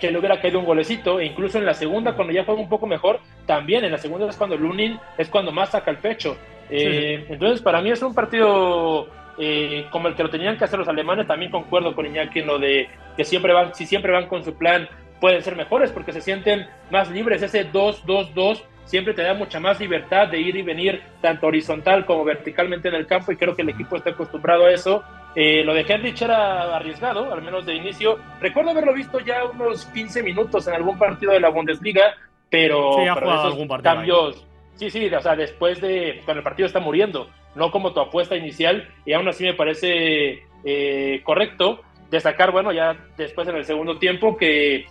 [0.00, 2.68] que le hubiera caído un golecito, e incluso en la segunda, cuando ya juega un
[2.68, 6.36] poco mejor, también en la segunda es cuando Lunin es cuando más saca el pecho.
[6.68, 9.06] Eh, entonces, para mí es un partido
[9.38, 11.28] eh, como el que lo tenían que hacer los alemanes.
[11.28, 14.58] También concuerdo con Iñaki en lo de que siempre van, si siempre van con su
[14.58, 14.88] plan
[15.20, 17.42] pueden ser mejores porque se sienten más libres.
[17.42, 22.24] Ese 2-2-2 siempre te da mucha más libertad de ir y venir tanto horizontal como
[22.24, 25.02] verticalmente en el campo y creo que el equipo está acostumbrado a eso.
[25.34, 28.18] Eh, lo de Henrich era arriesgado, al menos de inicio.
[28.40, 32.14] Recuerdo haberlo visto ya unos 15 minutos en algún partido de la Bundesliga,
[32.48, 34.46] pero, sí, algún cambios...
[34.76, 38.36] Sí, sí, o sea, después de cuando el partido está muriendo, no como tu apuesta
[38.36, 43.98] inicial, y aún así me parece eh, correcto destacar, bueno, ya después en el segundo
[43.98, 44.86] tiempo, que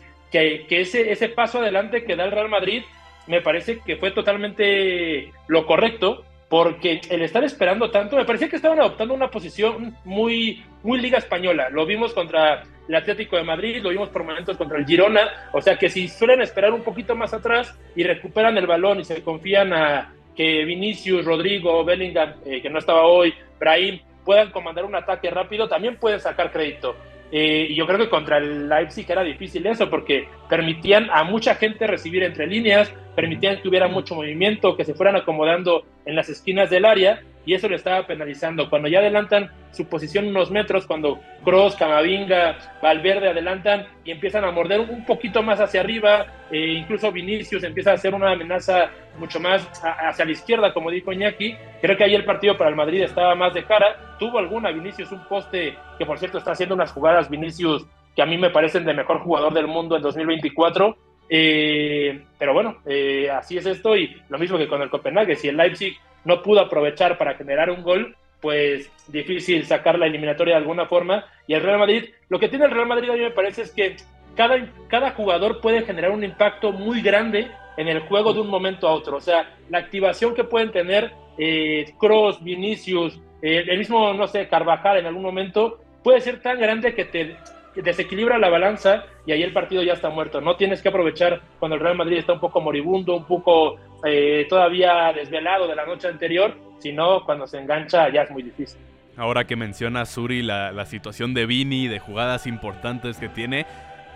[0.67, 2.83] que, ese, ese paso adelante que da el Real Madrid
[3.27, 8.55] me parece que fue totalmente lo correcto, porque el estar esperando tanto, me parecía que
[8.55, 11.69] estaban adoptando una posición muy, muy liga española.
[11.71, 15.61] Lo vimos contra el Atlético de Madrid, lo vimos por momentos contra el Girona, o
[15.61, 19.23] sea que si suelen esperar un poquito más atrás y recuperan el balón y se
[19.23, 24.95] confían a que Vinicius, Rodrigo, Bellingham, eh, que no estaba hoy, Brahim, puedan comandar un
[24.95, 26.95] ataque rápido, también pueden sacar crédito.
[27.31, 31.55] Eh, y yo creo que contra el Leipzig era difícil eso porque permitían a mucha
[31.55, 36.29] gente recibir entre líneas, permitían que hubiera mucho movimiento, que se fueran acomodando en las
[36.29, 38.69] esquinas del área y eso le estaba penalizando.
[38.69, 44.51] Cuando ya adelantan su posición unos metros, cuando Cross, Camavinga, Valverde adelantan y empiezan a
[44.51, 48.89] morder un poquito más hacia arriba, e incluso Vinicius empieza a hacer una amenaza
[49.19, 52.75] mucho más hacia la izquierda, como dijo Iñaki, creo que ahí el partido para el
[52.75, 54.17] Madrid estaba más de cara.
[54.19, 57.85] Tuvo alguna Vinicius, un poste que por cierto está haciendo unas jugadas Vinicius
[58.15, 60.97] que a mí me parecen de mejor jugador del mundo en 2024.
[61.27, 65.47] Eh, pero bueno, eh, así es esto y lo mismo que con el Copenhague, si
[65.47, 70.61] el Leipzig no pudo aprovechar para generar un gol, pues difícil sacar la eliminatoria de
[70.61, 71.25] alguna forma.
[71.47, 73.71] Y el Real Madrid, lo que tiene el Real Madrid a mí me parece es
[73.71, 73.95] que
[74.35, 74.57] cada,
[74.87, 78.93] cada jugador puede generar un impacto muy grande en el juego de un momento a
[78.93, 79.17] otro.
[79.17, 84.47] O sea, la activación que pueden tener eh, Cross, Vinicius, eh, el mismo, no sé,
[84.47, 87.35] Carvajal en algún momento, puede ser tan grande que te
[87.75, 90.41] desequilibra la balanza y ahí el partido ya está muerto.
[90.41, 94.45] No tienes que aprovechar cuando el Real Madrid está un poco moribundo, un poco eh,
[94.49, 98.79] todavía desvelado de la noche anterior, sino cuando se engancha ya es muy difícil.
[99.17, 103.65] Ahora que menciona Suri la, la situación de Vini, de jugadas importantes que tiene,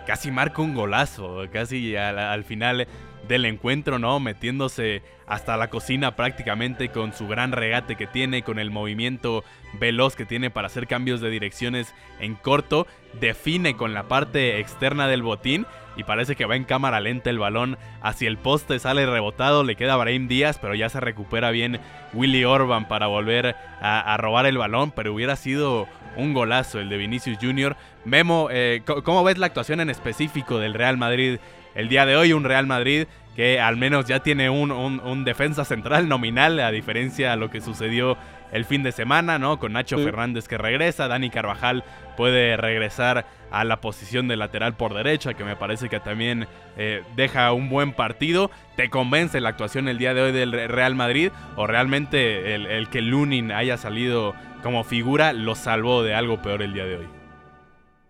[0.06, 2.86] casi marca un golazo, casi al, final
[3.30, 4.18] del encuentro, ¿no?
[4.18, 9.44] Metiéndose hasta la cocina prácticamente con su gran regate que tiene, con el movimiento
[9.78, 12.88] veloz que tiene para hacer cambios de direcciones en corto,
[13.20, 15.64] define con la parte externa del botín
[15.96, 19.76] y parece que va en cámara lenta el balón hacia el poste, sale rebotado, le
[19.76, 21.80] queda a Brahim Díaz, pero ya se recupera bien
[22.12, 25.86] Willy Orban para volver a, robar el balón, pero hubiera sido
[26.16, 27.76] un golazo el de Vinicius Jr.
[28.04, 31.38] Memo, eh, ¿cómo ves la actuación en específico del Real Madrid
[31.74, 32.32] el día de hoy?
[32.32, 37.30] Un Real Madrid que al menos ya tiene un, un defensa central nominal, a diferencia
[37.30, 38.18] de lo que sucedió
[38.52, 39.58] el fin de semana, ¿no?
[39.58, 41.84] Con Nacho Fernández que regresa, Dani Carvajal
[42.16, 46.46] puede regresar a la posición de lateral por derecha, que me parece que también
[46.76, 48.50] eh, deja un buen partido.
[48.76, 51.32] ¿Te convence la actuación el día de hoy del Real Madrid?
[51.56, 56.62] ¿O realmente el, el que Lunin haya salido como figura lo salvó de algo peor
[56.62, 57.06] el día de hoy?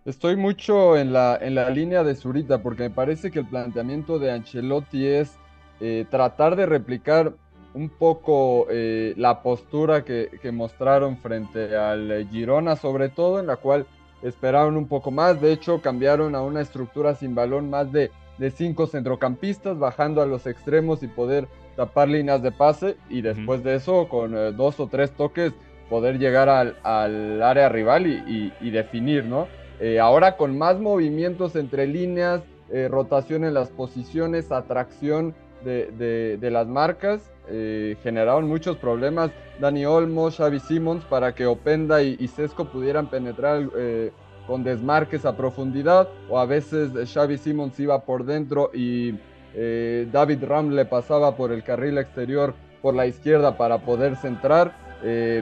[0.04, 4.18] Estoy mucho en la, en la línea de Zurita porque me parece que el planteamiento
[4.18, 5.38] de Ancelotti es
[5.80, 7.34] eh, tratar de replicar
[7.74, 13.86] un poco eh, la postura que, mostraron frente al Girona, sobre todo en la cual
[14.22, 15.40] esperaron un poco más.
[15.40, 20.26] De hecho, cambiaron a una estructura sin balón más de, de cinco centrocampistas, bajando a
[20.26, 21.46] los extremos y poder
[21.76, 22.96] tapar líneas de pase.
[23.08, 25.52] Y después de eso, con eh, dos o tres toques,
[25.88, 29.48] poder llegar al, área rival y, definir, ¿no?
[29.80, 32.42] Eh, ahora con más movimientos entre líneas,
[32.88, 40.30] rotación en las posiciones, atracción de, de las marcas eh, generaron muchos problemas Dani Olmo,
[40.30, 44.12] Xavi Simons para que Openda y, Sesco pudieran penetrar eh,
[44.46, 49.18] con desmarques a profundidad o a veces Xavi Simons iba por dentro y
[49.54, 54.72] eh, David Ram le pasaba por el carril exterior por la izquierda para poder centrar.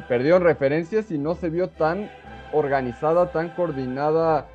[0.09, 2.11] perdieron referencias y no se vio tan
[2.52, 4.46] organizada, tan coordinada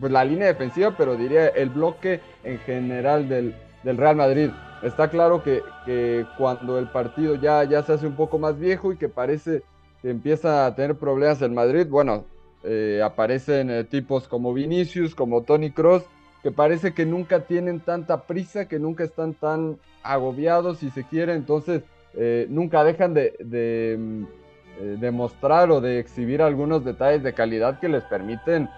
[0.00, 4.50] pues la línea defensiva, pero diría el bloque en general del Real Madrid
[4.82, 8.96] está claro que, cuando el partido ya, ya se hace un poco más viejo y
[8.96, 9.62] que parece
[10.02, 12.24] que empieza a tener problemas en Madrid, bueno,
[12.64, 16.04] eh, aparecen eh, tipos como Vinicius, como Tony Cross,
[16.42, 21.34] que parece que nunca tienen tanta prisa, que nunca están tan agobiados, si se quiere,
[21.34, 21.82] entonces
[22.14, 28.04] eh, nunca dejan de, de, mostrar o de exhibir algunos detalles de calidad que les
[28.04, 28.68] permiten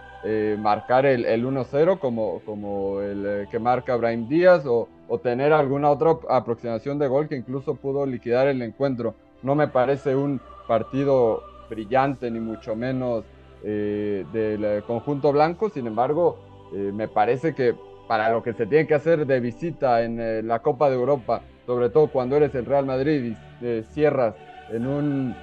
[0.58, 4.88] marcar el, el 1-0, como, como el que marca Brahim Díaz o
[5.22, 9.14] tener alguna otra aproximación de gol que incluso pudo liquidar el encuentro.
[9.42, 13.24] No me parece un partido brillante, ni mucho menos
[13.62, 16.38] eh, del eh, conjunto blanco, sin embargo,
[16.74, 17.74] eh, me parece que
[18.08, 21.90] para lo que se tiene que hacer de visita en la Copa de Europa, sobre
[21.90, 24.34] todo cuando eres el Real Madrid y cierras
[24.70, 25.36] en un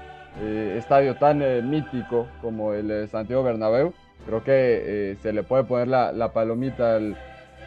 [0.75, 3.93] estadio tan mítico como el Santiago Bernabéu,
[4.25, 7.17] creo que se le puede poner la, la palomita al,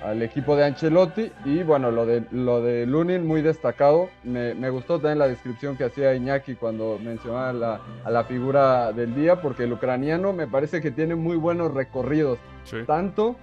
[0.03, 1.31] al equipo de Ancelotti.
[1.45, 4.09] Y bueno, lo de, lo de Lunin muy destacado.
[4.25, 9.15] Me, gustó también la descripción que hacía Iñaki cuando mencionaba la, a la figura del
[9.15, 12.39] día, porque el ucraniano me parece que tiene muy buenos recorridos.
[12.87, 13.37] Tanto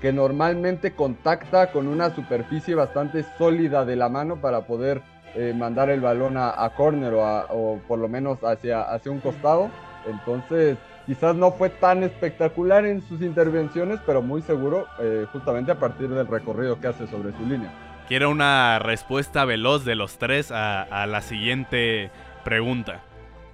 [0.00, 5.00] que normalmente contacta con una superficie bastante sólida de la mano para poder
[5.34, 9.20] eh, mandar el balón a, a córner o, o, por lo menos hacia, hacia un
[9.20, 9.70] costado.
[10.06, 10.76] Entonces,
[11.06, 16.08] Quizás no fue tan espectacular en sus intervenciones, pero muy seguro eh, justamente a partir
[16.08, 17.72] del recorrido que hace sobre su línea.
[18.08, 22.10] Quiero una respuesta veloz de los tres a, la siguiente
[22.44, 23.02] pregunta.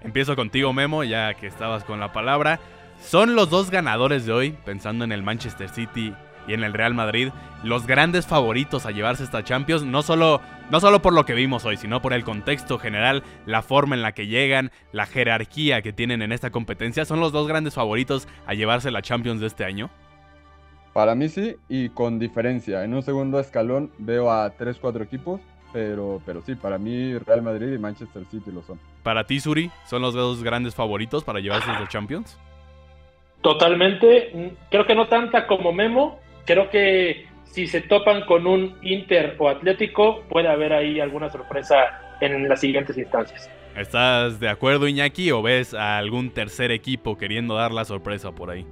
[0.00, 2.58] Empiezo contigo, Memo, ya que estabas con la palabra.
[3.00, 6.14] ¿Son los dos ganadores de hoy, pensando en el Manchester City
[6.46, 7.30] y en el Real Madrid
[7.62, 10.40] los grandes favoritos a llevarse esta Champions, no solo,
[10.70, 14.02] no solo por lo que vimos hoy, sino por el contexto general, la forma en
[14.02, 18.26] la que llegan, la jerarquía que tienen en esta competencia, son los dos grandes favoritos
[18.46, 19.90] a llevarse la Champions de este año.
[20.92, 22.84] Para mí sí, y con diferencia.
[22.84, 25.40] En un segundo escalón veo a 3-4 equipos,
[25.72, 28.78] pero, pero sí, para mí Real Madrid y Manchester City lo son.
[29.02, 32.38] Para ti, Suri, ¿son los dos grandes favoritos para llevarse la Champions?
[33.40, 34.54] Totalmente.
[34.70, 39.48] Creo que no tanta como Memo, creo que si se topan con un Inter o
[39.48, 43.50] Atlético, puede haber ahí alguna sorpresa en las siguientes instancias.
[43.76, 48.50] ¿Estás de acuerdo, Iñaki, o ves a algún tercer equipo queriendo dar la sorpresa por
[48.50, 48.66] ahí?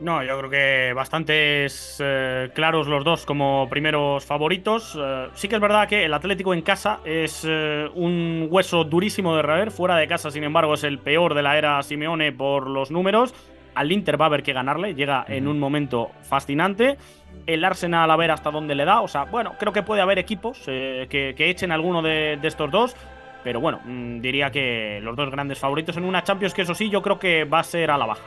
[0.00, 4.98] No, yo creo que bastantes eh, claros los dos como primeros favoritos.
[5.00, 9.36] Eh, sí que es verdad que el Atlético en casa es eh, un hueso durísimo
[9.36, 9.70] de rever.
[9.70, 13.34] Fuera de casa, sin embargo, es el peor de la era Simeone por los números.
[13.74, 16.96] Al Inter va a haber que ganarle, llega en un momento fascinante.
[17.46, 19.00] El Arsenal a ver hasta dónde le da.
[19.00, 22.96] O sea, bueno, creo que puede haber equipos eh, que, echen alguno de, estos dos.
[23.42, 26.88] Pero bueno, mm, diría que los dos grandes favoritos en una Champions que eso sí,
[26.88, 28.22] yo creo que va a ser a la baja.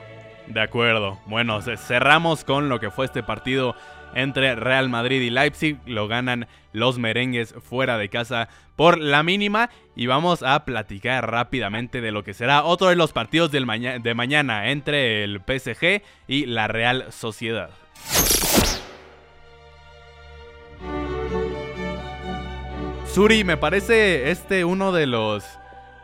[0.48, 1.18] De acuerdo.
[1.26, 3.76] Bueno, cerramos con lo que fue este partido
[4.14, 5.78] entre Real Madrid y Leipzig.
[5.86, 9.70] Lo ganan los merengues fuera de casa por la mínima.
[9.96, 13.66] Y vamos a platicar rápidamente de lo que será otro de los partidos del
[14.02, 17.70] de mañana entre el PSG y la Real Sociedad.
[23.18, 25.44] Suri, me parece este uno de los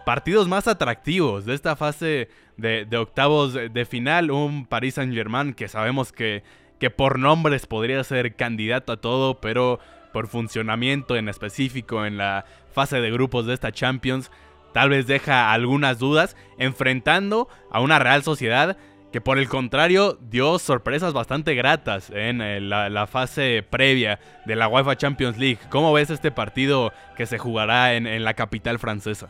[0.04, 4.32] partidos más atractivos de esta fase de, octavos de, final.
[4.32, 6.44] Un Paris Saint Germain que sabemos que
[6.80, 9.80] que por nombres podría ser candidato a todo, pero
[10.12, 14.32] por funcionamiento en específico en la fase de grupos de esta Champions,
[14.74, 18.78] tal vez deja algunas dudas, enfrentando a una Real Sociedad
[19.14, 24.68] que por el contrario dio sorpresas bastante gratas en eh, la, fase previa de la
[24.68, 25.60] UEFA Champions League.
[25.70, 29.30] ¿Cómo ves este partido que se jugará en, en la capital francesa?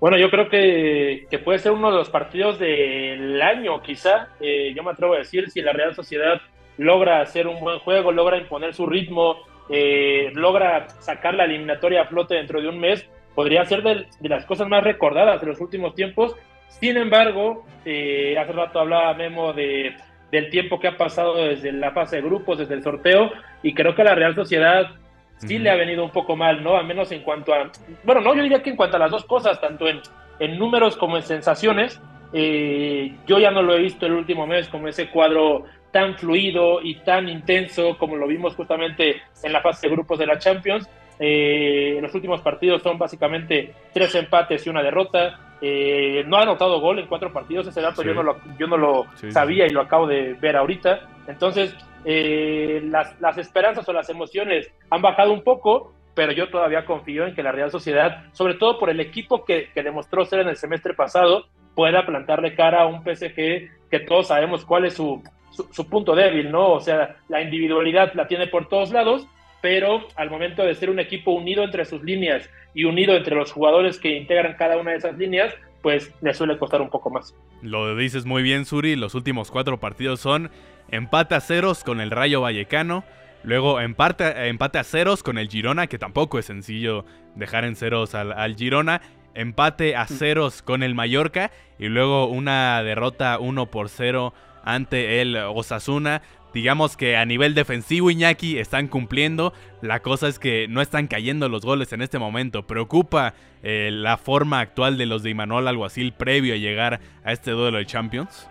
[0.00, 4.28] Bueno, yo creo que, puede ser uno de los partidos del año, quizá.
[4.40, 6.40] Eh, yo me atrevo a decir, si la Real Sociedad
[6.76, 9.38] logra hacer un buen juego, logra imponer su ritmo,
[9.68, 14.44] eh, logra sacar la eliminatoria a flote dentro de un mes, podría ser de, las
[14.46, 16.36] cosas más recordadas de los últimos tiempos.
[16.68, 19.96] Sin embargo, eh, hace rato hablaba Memo de,
[20.30, 23.32] del tiempo que ha pasado desde la fase de grupos, desde el sorteo,
[23.64, 24.92] y creo que la Real Sociedad
[25.38, 26.76] sí le ha venido un poco mal, ¿no?
[26.76, 27.70] Al menos en cuanto a,
[28.04, 30.00] bueno, no, yo diría que en cuanto a las dos cosas, tanto en,
[30.38, 32.00] en números como en sensaciones,
[32.32, 36.82] eh, yo ya no lo he visto el último mes como ese cuadro tan fluido
[36.82, 40.88] y tan intenso como lo vimos justamente en la fase de grupos de la Champions.
[41.18, 45.40] Eh, los últimos partidos son básicamente tres empates y una derrota.
[45.60, 48.76] Eh, no ha anotado gol en cuatro partidos, ese dato yo no lo, yo no
[48.76, 51.00] lo sabía y lo acabo de ver ahorita.
[51.26, 51.74] Entonces,
[52.04, 57.26] eh, las, las, esperanzas o las emociones han bajado un poco, pero yo todavía confío
[57.26, 60.56] en que la Real Sociedad, sobre todo por el equipo que, demostró ser en el
[60.56, 65.88] semestre pasado, pueda plantarle cara a un PSG que todos sabemos cuál es su, su,
[65.88, 66.72] punto débil, ¿no?
[66.72, 69.26] O sea, la individualidad la tiene por todos lados,
[69.60, 73.52] pero al momento de ser un equipo unido entre sus líneas y unido entre los
[73.52, 77.34] jugadores que integran cada una de esas líneas, pues le suele costar un poco más.
[77.62, 78.96] Lo dices muy bien, Suri.
[78.96, 80.50] Los últimos cuatro partidos son
[80.90, 83.04] empate a ceros con el Rayo Vallecano.
[83.44, 88.14] Luego empate, empate a ceros con el Girona, que tampoco es sencillo dejar en ceros
[88.14, 89.00] al, al Girona.
[89.34, 91.50] Empate a ceros con el Mallorca.
[91.78, 94.34] Y luego una derrota 1 por 0
[94.64, 96.22] ante el Osasuna.
[96.52, 99.52] Digamos que a nivel defensivo Iñaki están cumpliendo.
[99.82, 102.66] La cosa es que no están cayendo los goles en este momento.
[102.66, 107.50] Preocupa eh, la forma actual de los de Imanol Alguacil previo a llegar a este
[107.52, 108.48] duelo de Champions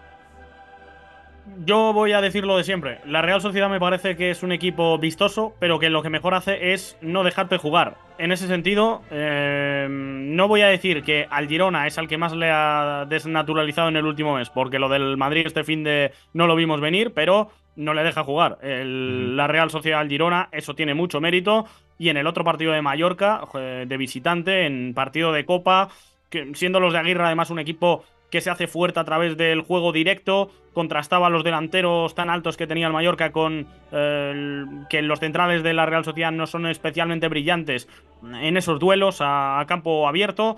[1.65, 2.99] yo voy a decir lo de siempre.
[3.05, 6.33] La Real Sociedad me parece que es un equipo vistoso, pero que lo que mejor
[6.33, 7.97] hace es no dejarte jugar.
[8.17, 12.33] En ese sentido, eh, no voy a decir que al Girona es al que más
[12.33, 16.47] le ha desnaturalizado en el último mes, porque lo del Madrid este fin de no
[16.47, 18.57] lo vimos venir, pero no le deja jugar.
[18.61, 21.65] La Real Sociedad al Girona, eso tiene mucho mérito.
[21.99, 25.89] Y en el otro partido de Mallorca, de visitante, en partido de Copa,
[26.29, 29.61] que siendo los de Aguirre además un equipo que se hace fuerte a través del
[29.61, 35.19] juego directo, contrastaba los delanteros tan altos que tenía el Mallorca con eh, que los
[35.19, 37.87] centrales de la Real Sociedad no son especialmente brillantes
[38.23, 40.57] en esos duelos a, campo abierto.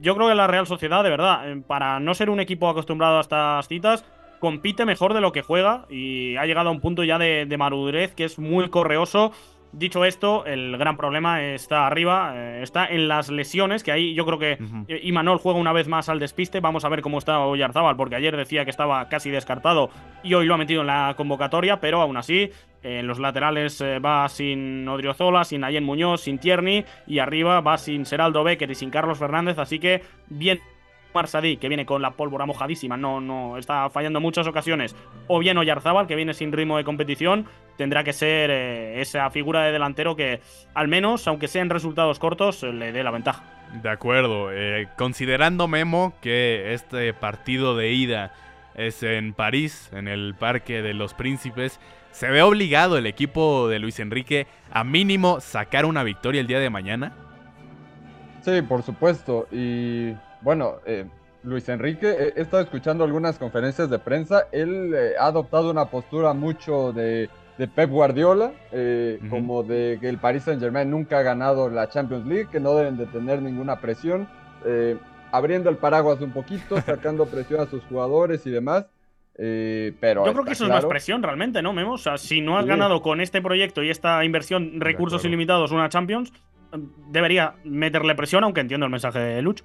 [0.00, 3.18] Yo creo que la Real Sociedad, de verdad, eh, para no ser un equipo acostumbrado
[3.18, 4.04] a estas citas,
[4.40, 7.56] compite mejor de lo que juega y ha llegado a un punto ya de, de
[7.58, 9.32] madurez que es muy correoso
[9.72, 14.26] Dicho esto, el gran problema está arriba, eh, está en las lesiones, que ahí yo
[14.26, 14.58] creo que
[15.02, 16.60] Imanol juega una vez más al despiste.
[16.60, 19.88] Vamos a ver cómo está Oyarzábal, porque ayer decía que estaba casi descartado
[20.22, 22.50] y hoy lo ha metido en la convocatoria, pero aún así,
[22.82, 27.78] en los laterales eh, va sin Odriozola, sin Ayen Muñoz, sin Tierney, y arriba va
[27.78, 30.60] sin Seraldo Becker y sin Carlos Fernández, así que bien
[31.14, 34.96] Marsadí, que viene con la pólvora mojadísima, no, no está fallando muchas ocasiones,
[35.28, 37.46] o bien Oyarzábal, que viene sin ritmo de competición,
[37.76, 40.40] tendrá que ser eh, esa figura de delantero que,
[40.74, 43.44] al menos, aunque sean resultados cortos, le dé la ventaja.
[43.82, 48.34] De acuerdo, eh, considerando Memo que este partido de ida
[48.74, 53.78] es en París, en el Parque de los Príncipes, ¿se ve obligado el equipo de
[53.78, 57.12] Luis Enrique a mínimo sacar una victoria el día de mañana?
[58.42, 59.46] Sí, por supuesto.
[59.50, 61.06] Y bueno, eh,
[61.44, 64.46] Luis Enrique, he estado escuchando algunas conferencias de prensa.
[64.52, 67.28] Él eh, ha adoptado una postura mucho de,
[67.74, 72.26] Pep Guardiola, eh, como de que el Paris Saint Germain nunca ha ganado la Champions
[72.26, 74.28] League, que no deben de tener ninguna presión,
[75.30, 78.86] abriendo el paraguas un poquito, sacando presión a sus jugadores y demás.
[79.36, 81.92] pero Yo creo que eso es más presión realmente, ¿no, Memo?
[81.92, 85.88] O sea, si no has ganado con este proyecto y esta inversión, recursos ilimitados, una
[85.88, 86.32] Champions,
[87.10, 89.64] debería meterle presión, aunque entiendo el mensaje de Lucho.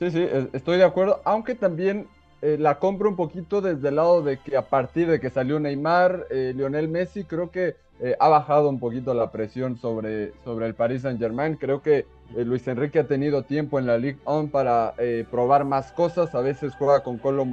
[0.00, 2.08] Sí, sí, estoy de acuerdo, aunque también
[2.40, 5.60] eh, la compro un poquito desde el lado de que a partir de que salió
[5.60, 10.64] Neymar, eh, Lionel Messi, creo que eh, ha bajado un poquito la presión sobre, sobre
[10.64, 11.56] el Paris Saint Germain.
[11.56, 14.94] Creo que Luis Enrique ha tenido tiempo en la Ligue 1 para
[15.30, 16.34] probar más cosas.
[16.34, 17.46] A veces juega con Colo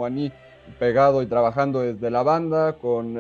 [0.80, 3.18] pegado y trabajando desde la banda, con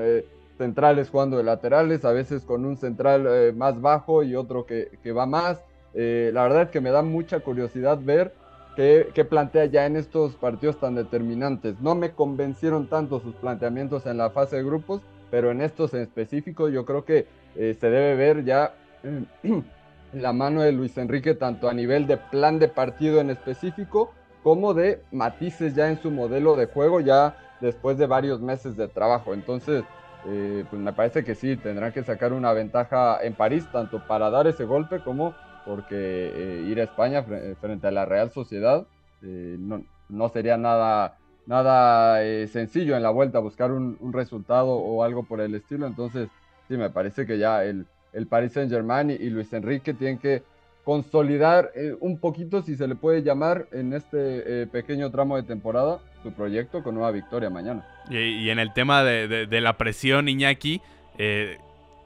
[0.57, 5.11] centrales jugando de laterales, a veces con un central más bajo y otro que, que
[5.11, 5.65] va más.
[5.93, 8.32] la verdad es que me da mucha curiosidad ver
[8.78, 11.82] que, plantea ya en estos partidos tan determinantes.
[11.82, 15.01] No me convencieron tanto sus planteamientos en la fase de grupos,
[15.32, 17.25] pero en estos en específico yo creo que
[17.55, 18.75] eh, se debe ver ya
[20.13, 24.13] la mano de Luis Enrique tanto a nivel de plan de partido en específico
[24.43, 28.88] como de matices ya en su modelo de juego ya después de varios meses de
[28.88, 29.34] trabajo.
[29.34, 29.86] Entonces,
[30.28, 34.30] eh, pues me parece que sí, tendrán que sacar una ventaja en París, tanto para
[34.30, 35.34] dar ese golpe como
[35.68, 37.24] porque eh, ir a España
[37.59, 38.88] frente a la Real Sociedad
[39.22, 45.24] no, no, sería nada, nada sencillo en la vuelta buscar un, un, resultado o algo
[45.24, 45.88] por el estilo.
[45.88, 46.30] Entonces,
[46.68, 50.43] sí, me parece que ya el, el Paris Saint Germain y, Luis Enrique tienen que
[50.84, 56.32] consolidar un poquito, si se le puede llamar, en este pequeño tramo de temporada, su
[56.32, 57.86] proyecto con nueva victoria mañana.
[58.09, 60.80] Y, en el tema de, de, la presión, Iñaki,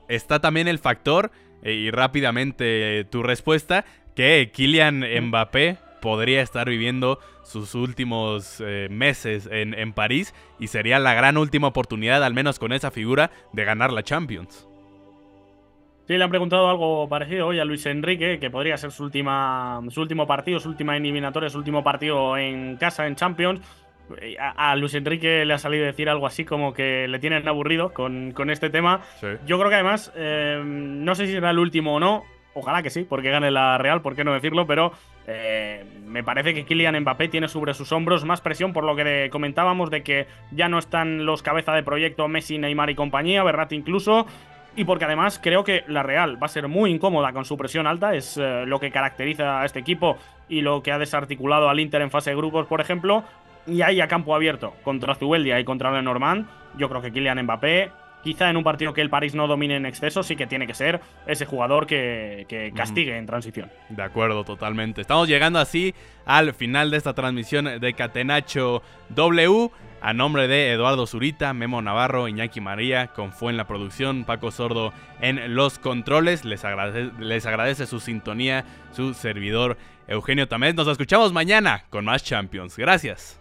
[0.08, 1.30] está también el factor,
[1.64, 3.86] y rápidamente tu respuesta,
[4.16, 11.00] que Kylian Mbappé podría estar viviendo sus últimos eh, meses en, en, París y sería
[11.00, 14.68] la gran última oportunidad, al menos con esa figura, de ganar la Champions.
[16.08, 19.80] Sí, le han preguntado algo parecido hoy a Luis Enrique, que podría ser su, última,
[19.90, 23.62] su último partido, su última eliminatoria, su último partido en casa en Champions.
[24.40, 28.32] A, Luis Enrique le ha salido decir algo así como que le tienen aburrido con,
[28.32, 29.02] con este tema.
[29.46, 32.90] Yo creo que además, eh, no sé si será el último o no, Ojalá que
[32.90, 34.92] sí, porque gane la Real, por qué no decirlo, pero
[35.26, 39.30] eh, me parece que Kylian Mbappé tiene sobre sus hombros más presión por lo que
[39.32, 43.76] comentábamos de que ya no están los cabeza de proyecto Messi, Neymar y compañía, Berratti
[43.76, 44.26] incluso,
[44.76, 47.88] y porque además creo que la Real va a ser muy incómoda con su presión
[47.88, 50.18] alta, es eh, lo que caracteriza a este equipo
[50.50, 53.24] y lo que ha desarticulado al Inter en fase de grupos, por ejemplo,
[53.68, 56.48] y ahí a campo abierto contra Zubeldia y contra Lenormand,
[56.78, 57.92] yo creo que Kylian Mbappé
[58.24, 60.74] quizá en un partido que el París no domine en exceso, sí que tiene que
[60.74, 63.70] ser ese jugador que, castigue en transición.
[63.90, 65.02] De acuerdo, totalmente.
[65.02, 65.94] Estamos llegando así
[66.26, 69.72] al final de esta transmisión de Catenacho W.
[70.04, 74.50] A nombre de Eduardo Zurita, Memo Navarro, Iñaki María, con Fue en la producción, Paco
[74.50, 76.44] Sordo en los controles.
[76.44, 80.74] Les agradece, les agradece su sintonía, su servidor Eugenio Tamés.
[80.74, 82.78] Nos escuchamos mañana con más Champions.
[82.78, 83.41] Gracias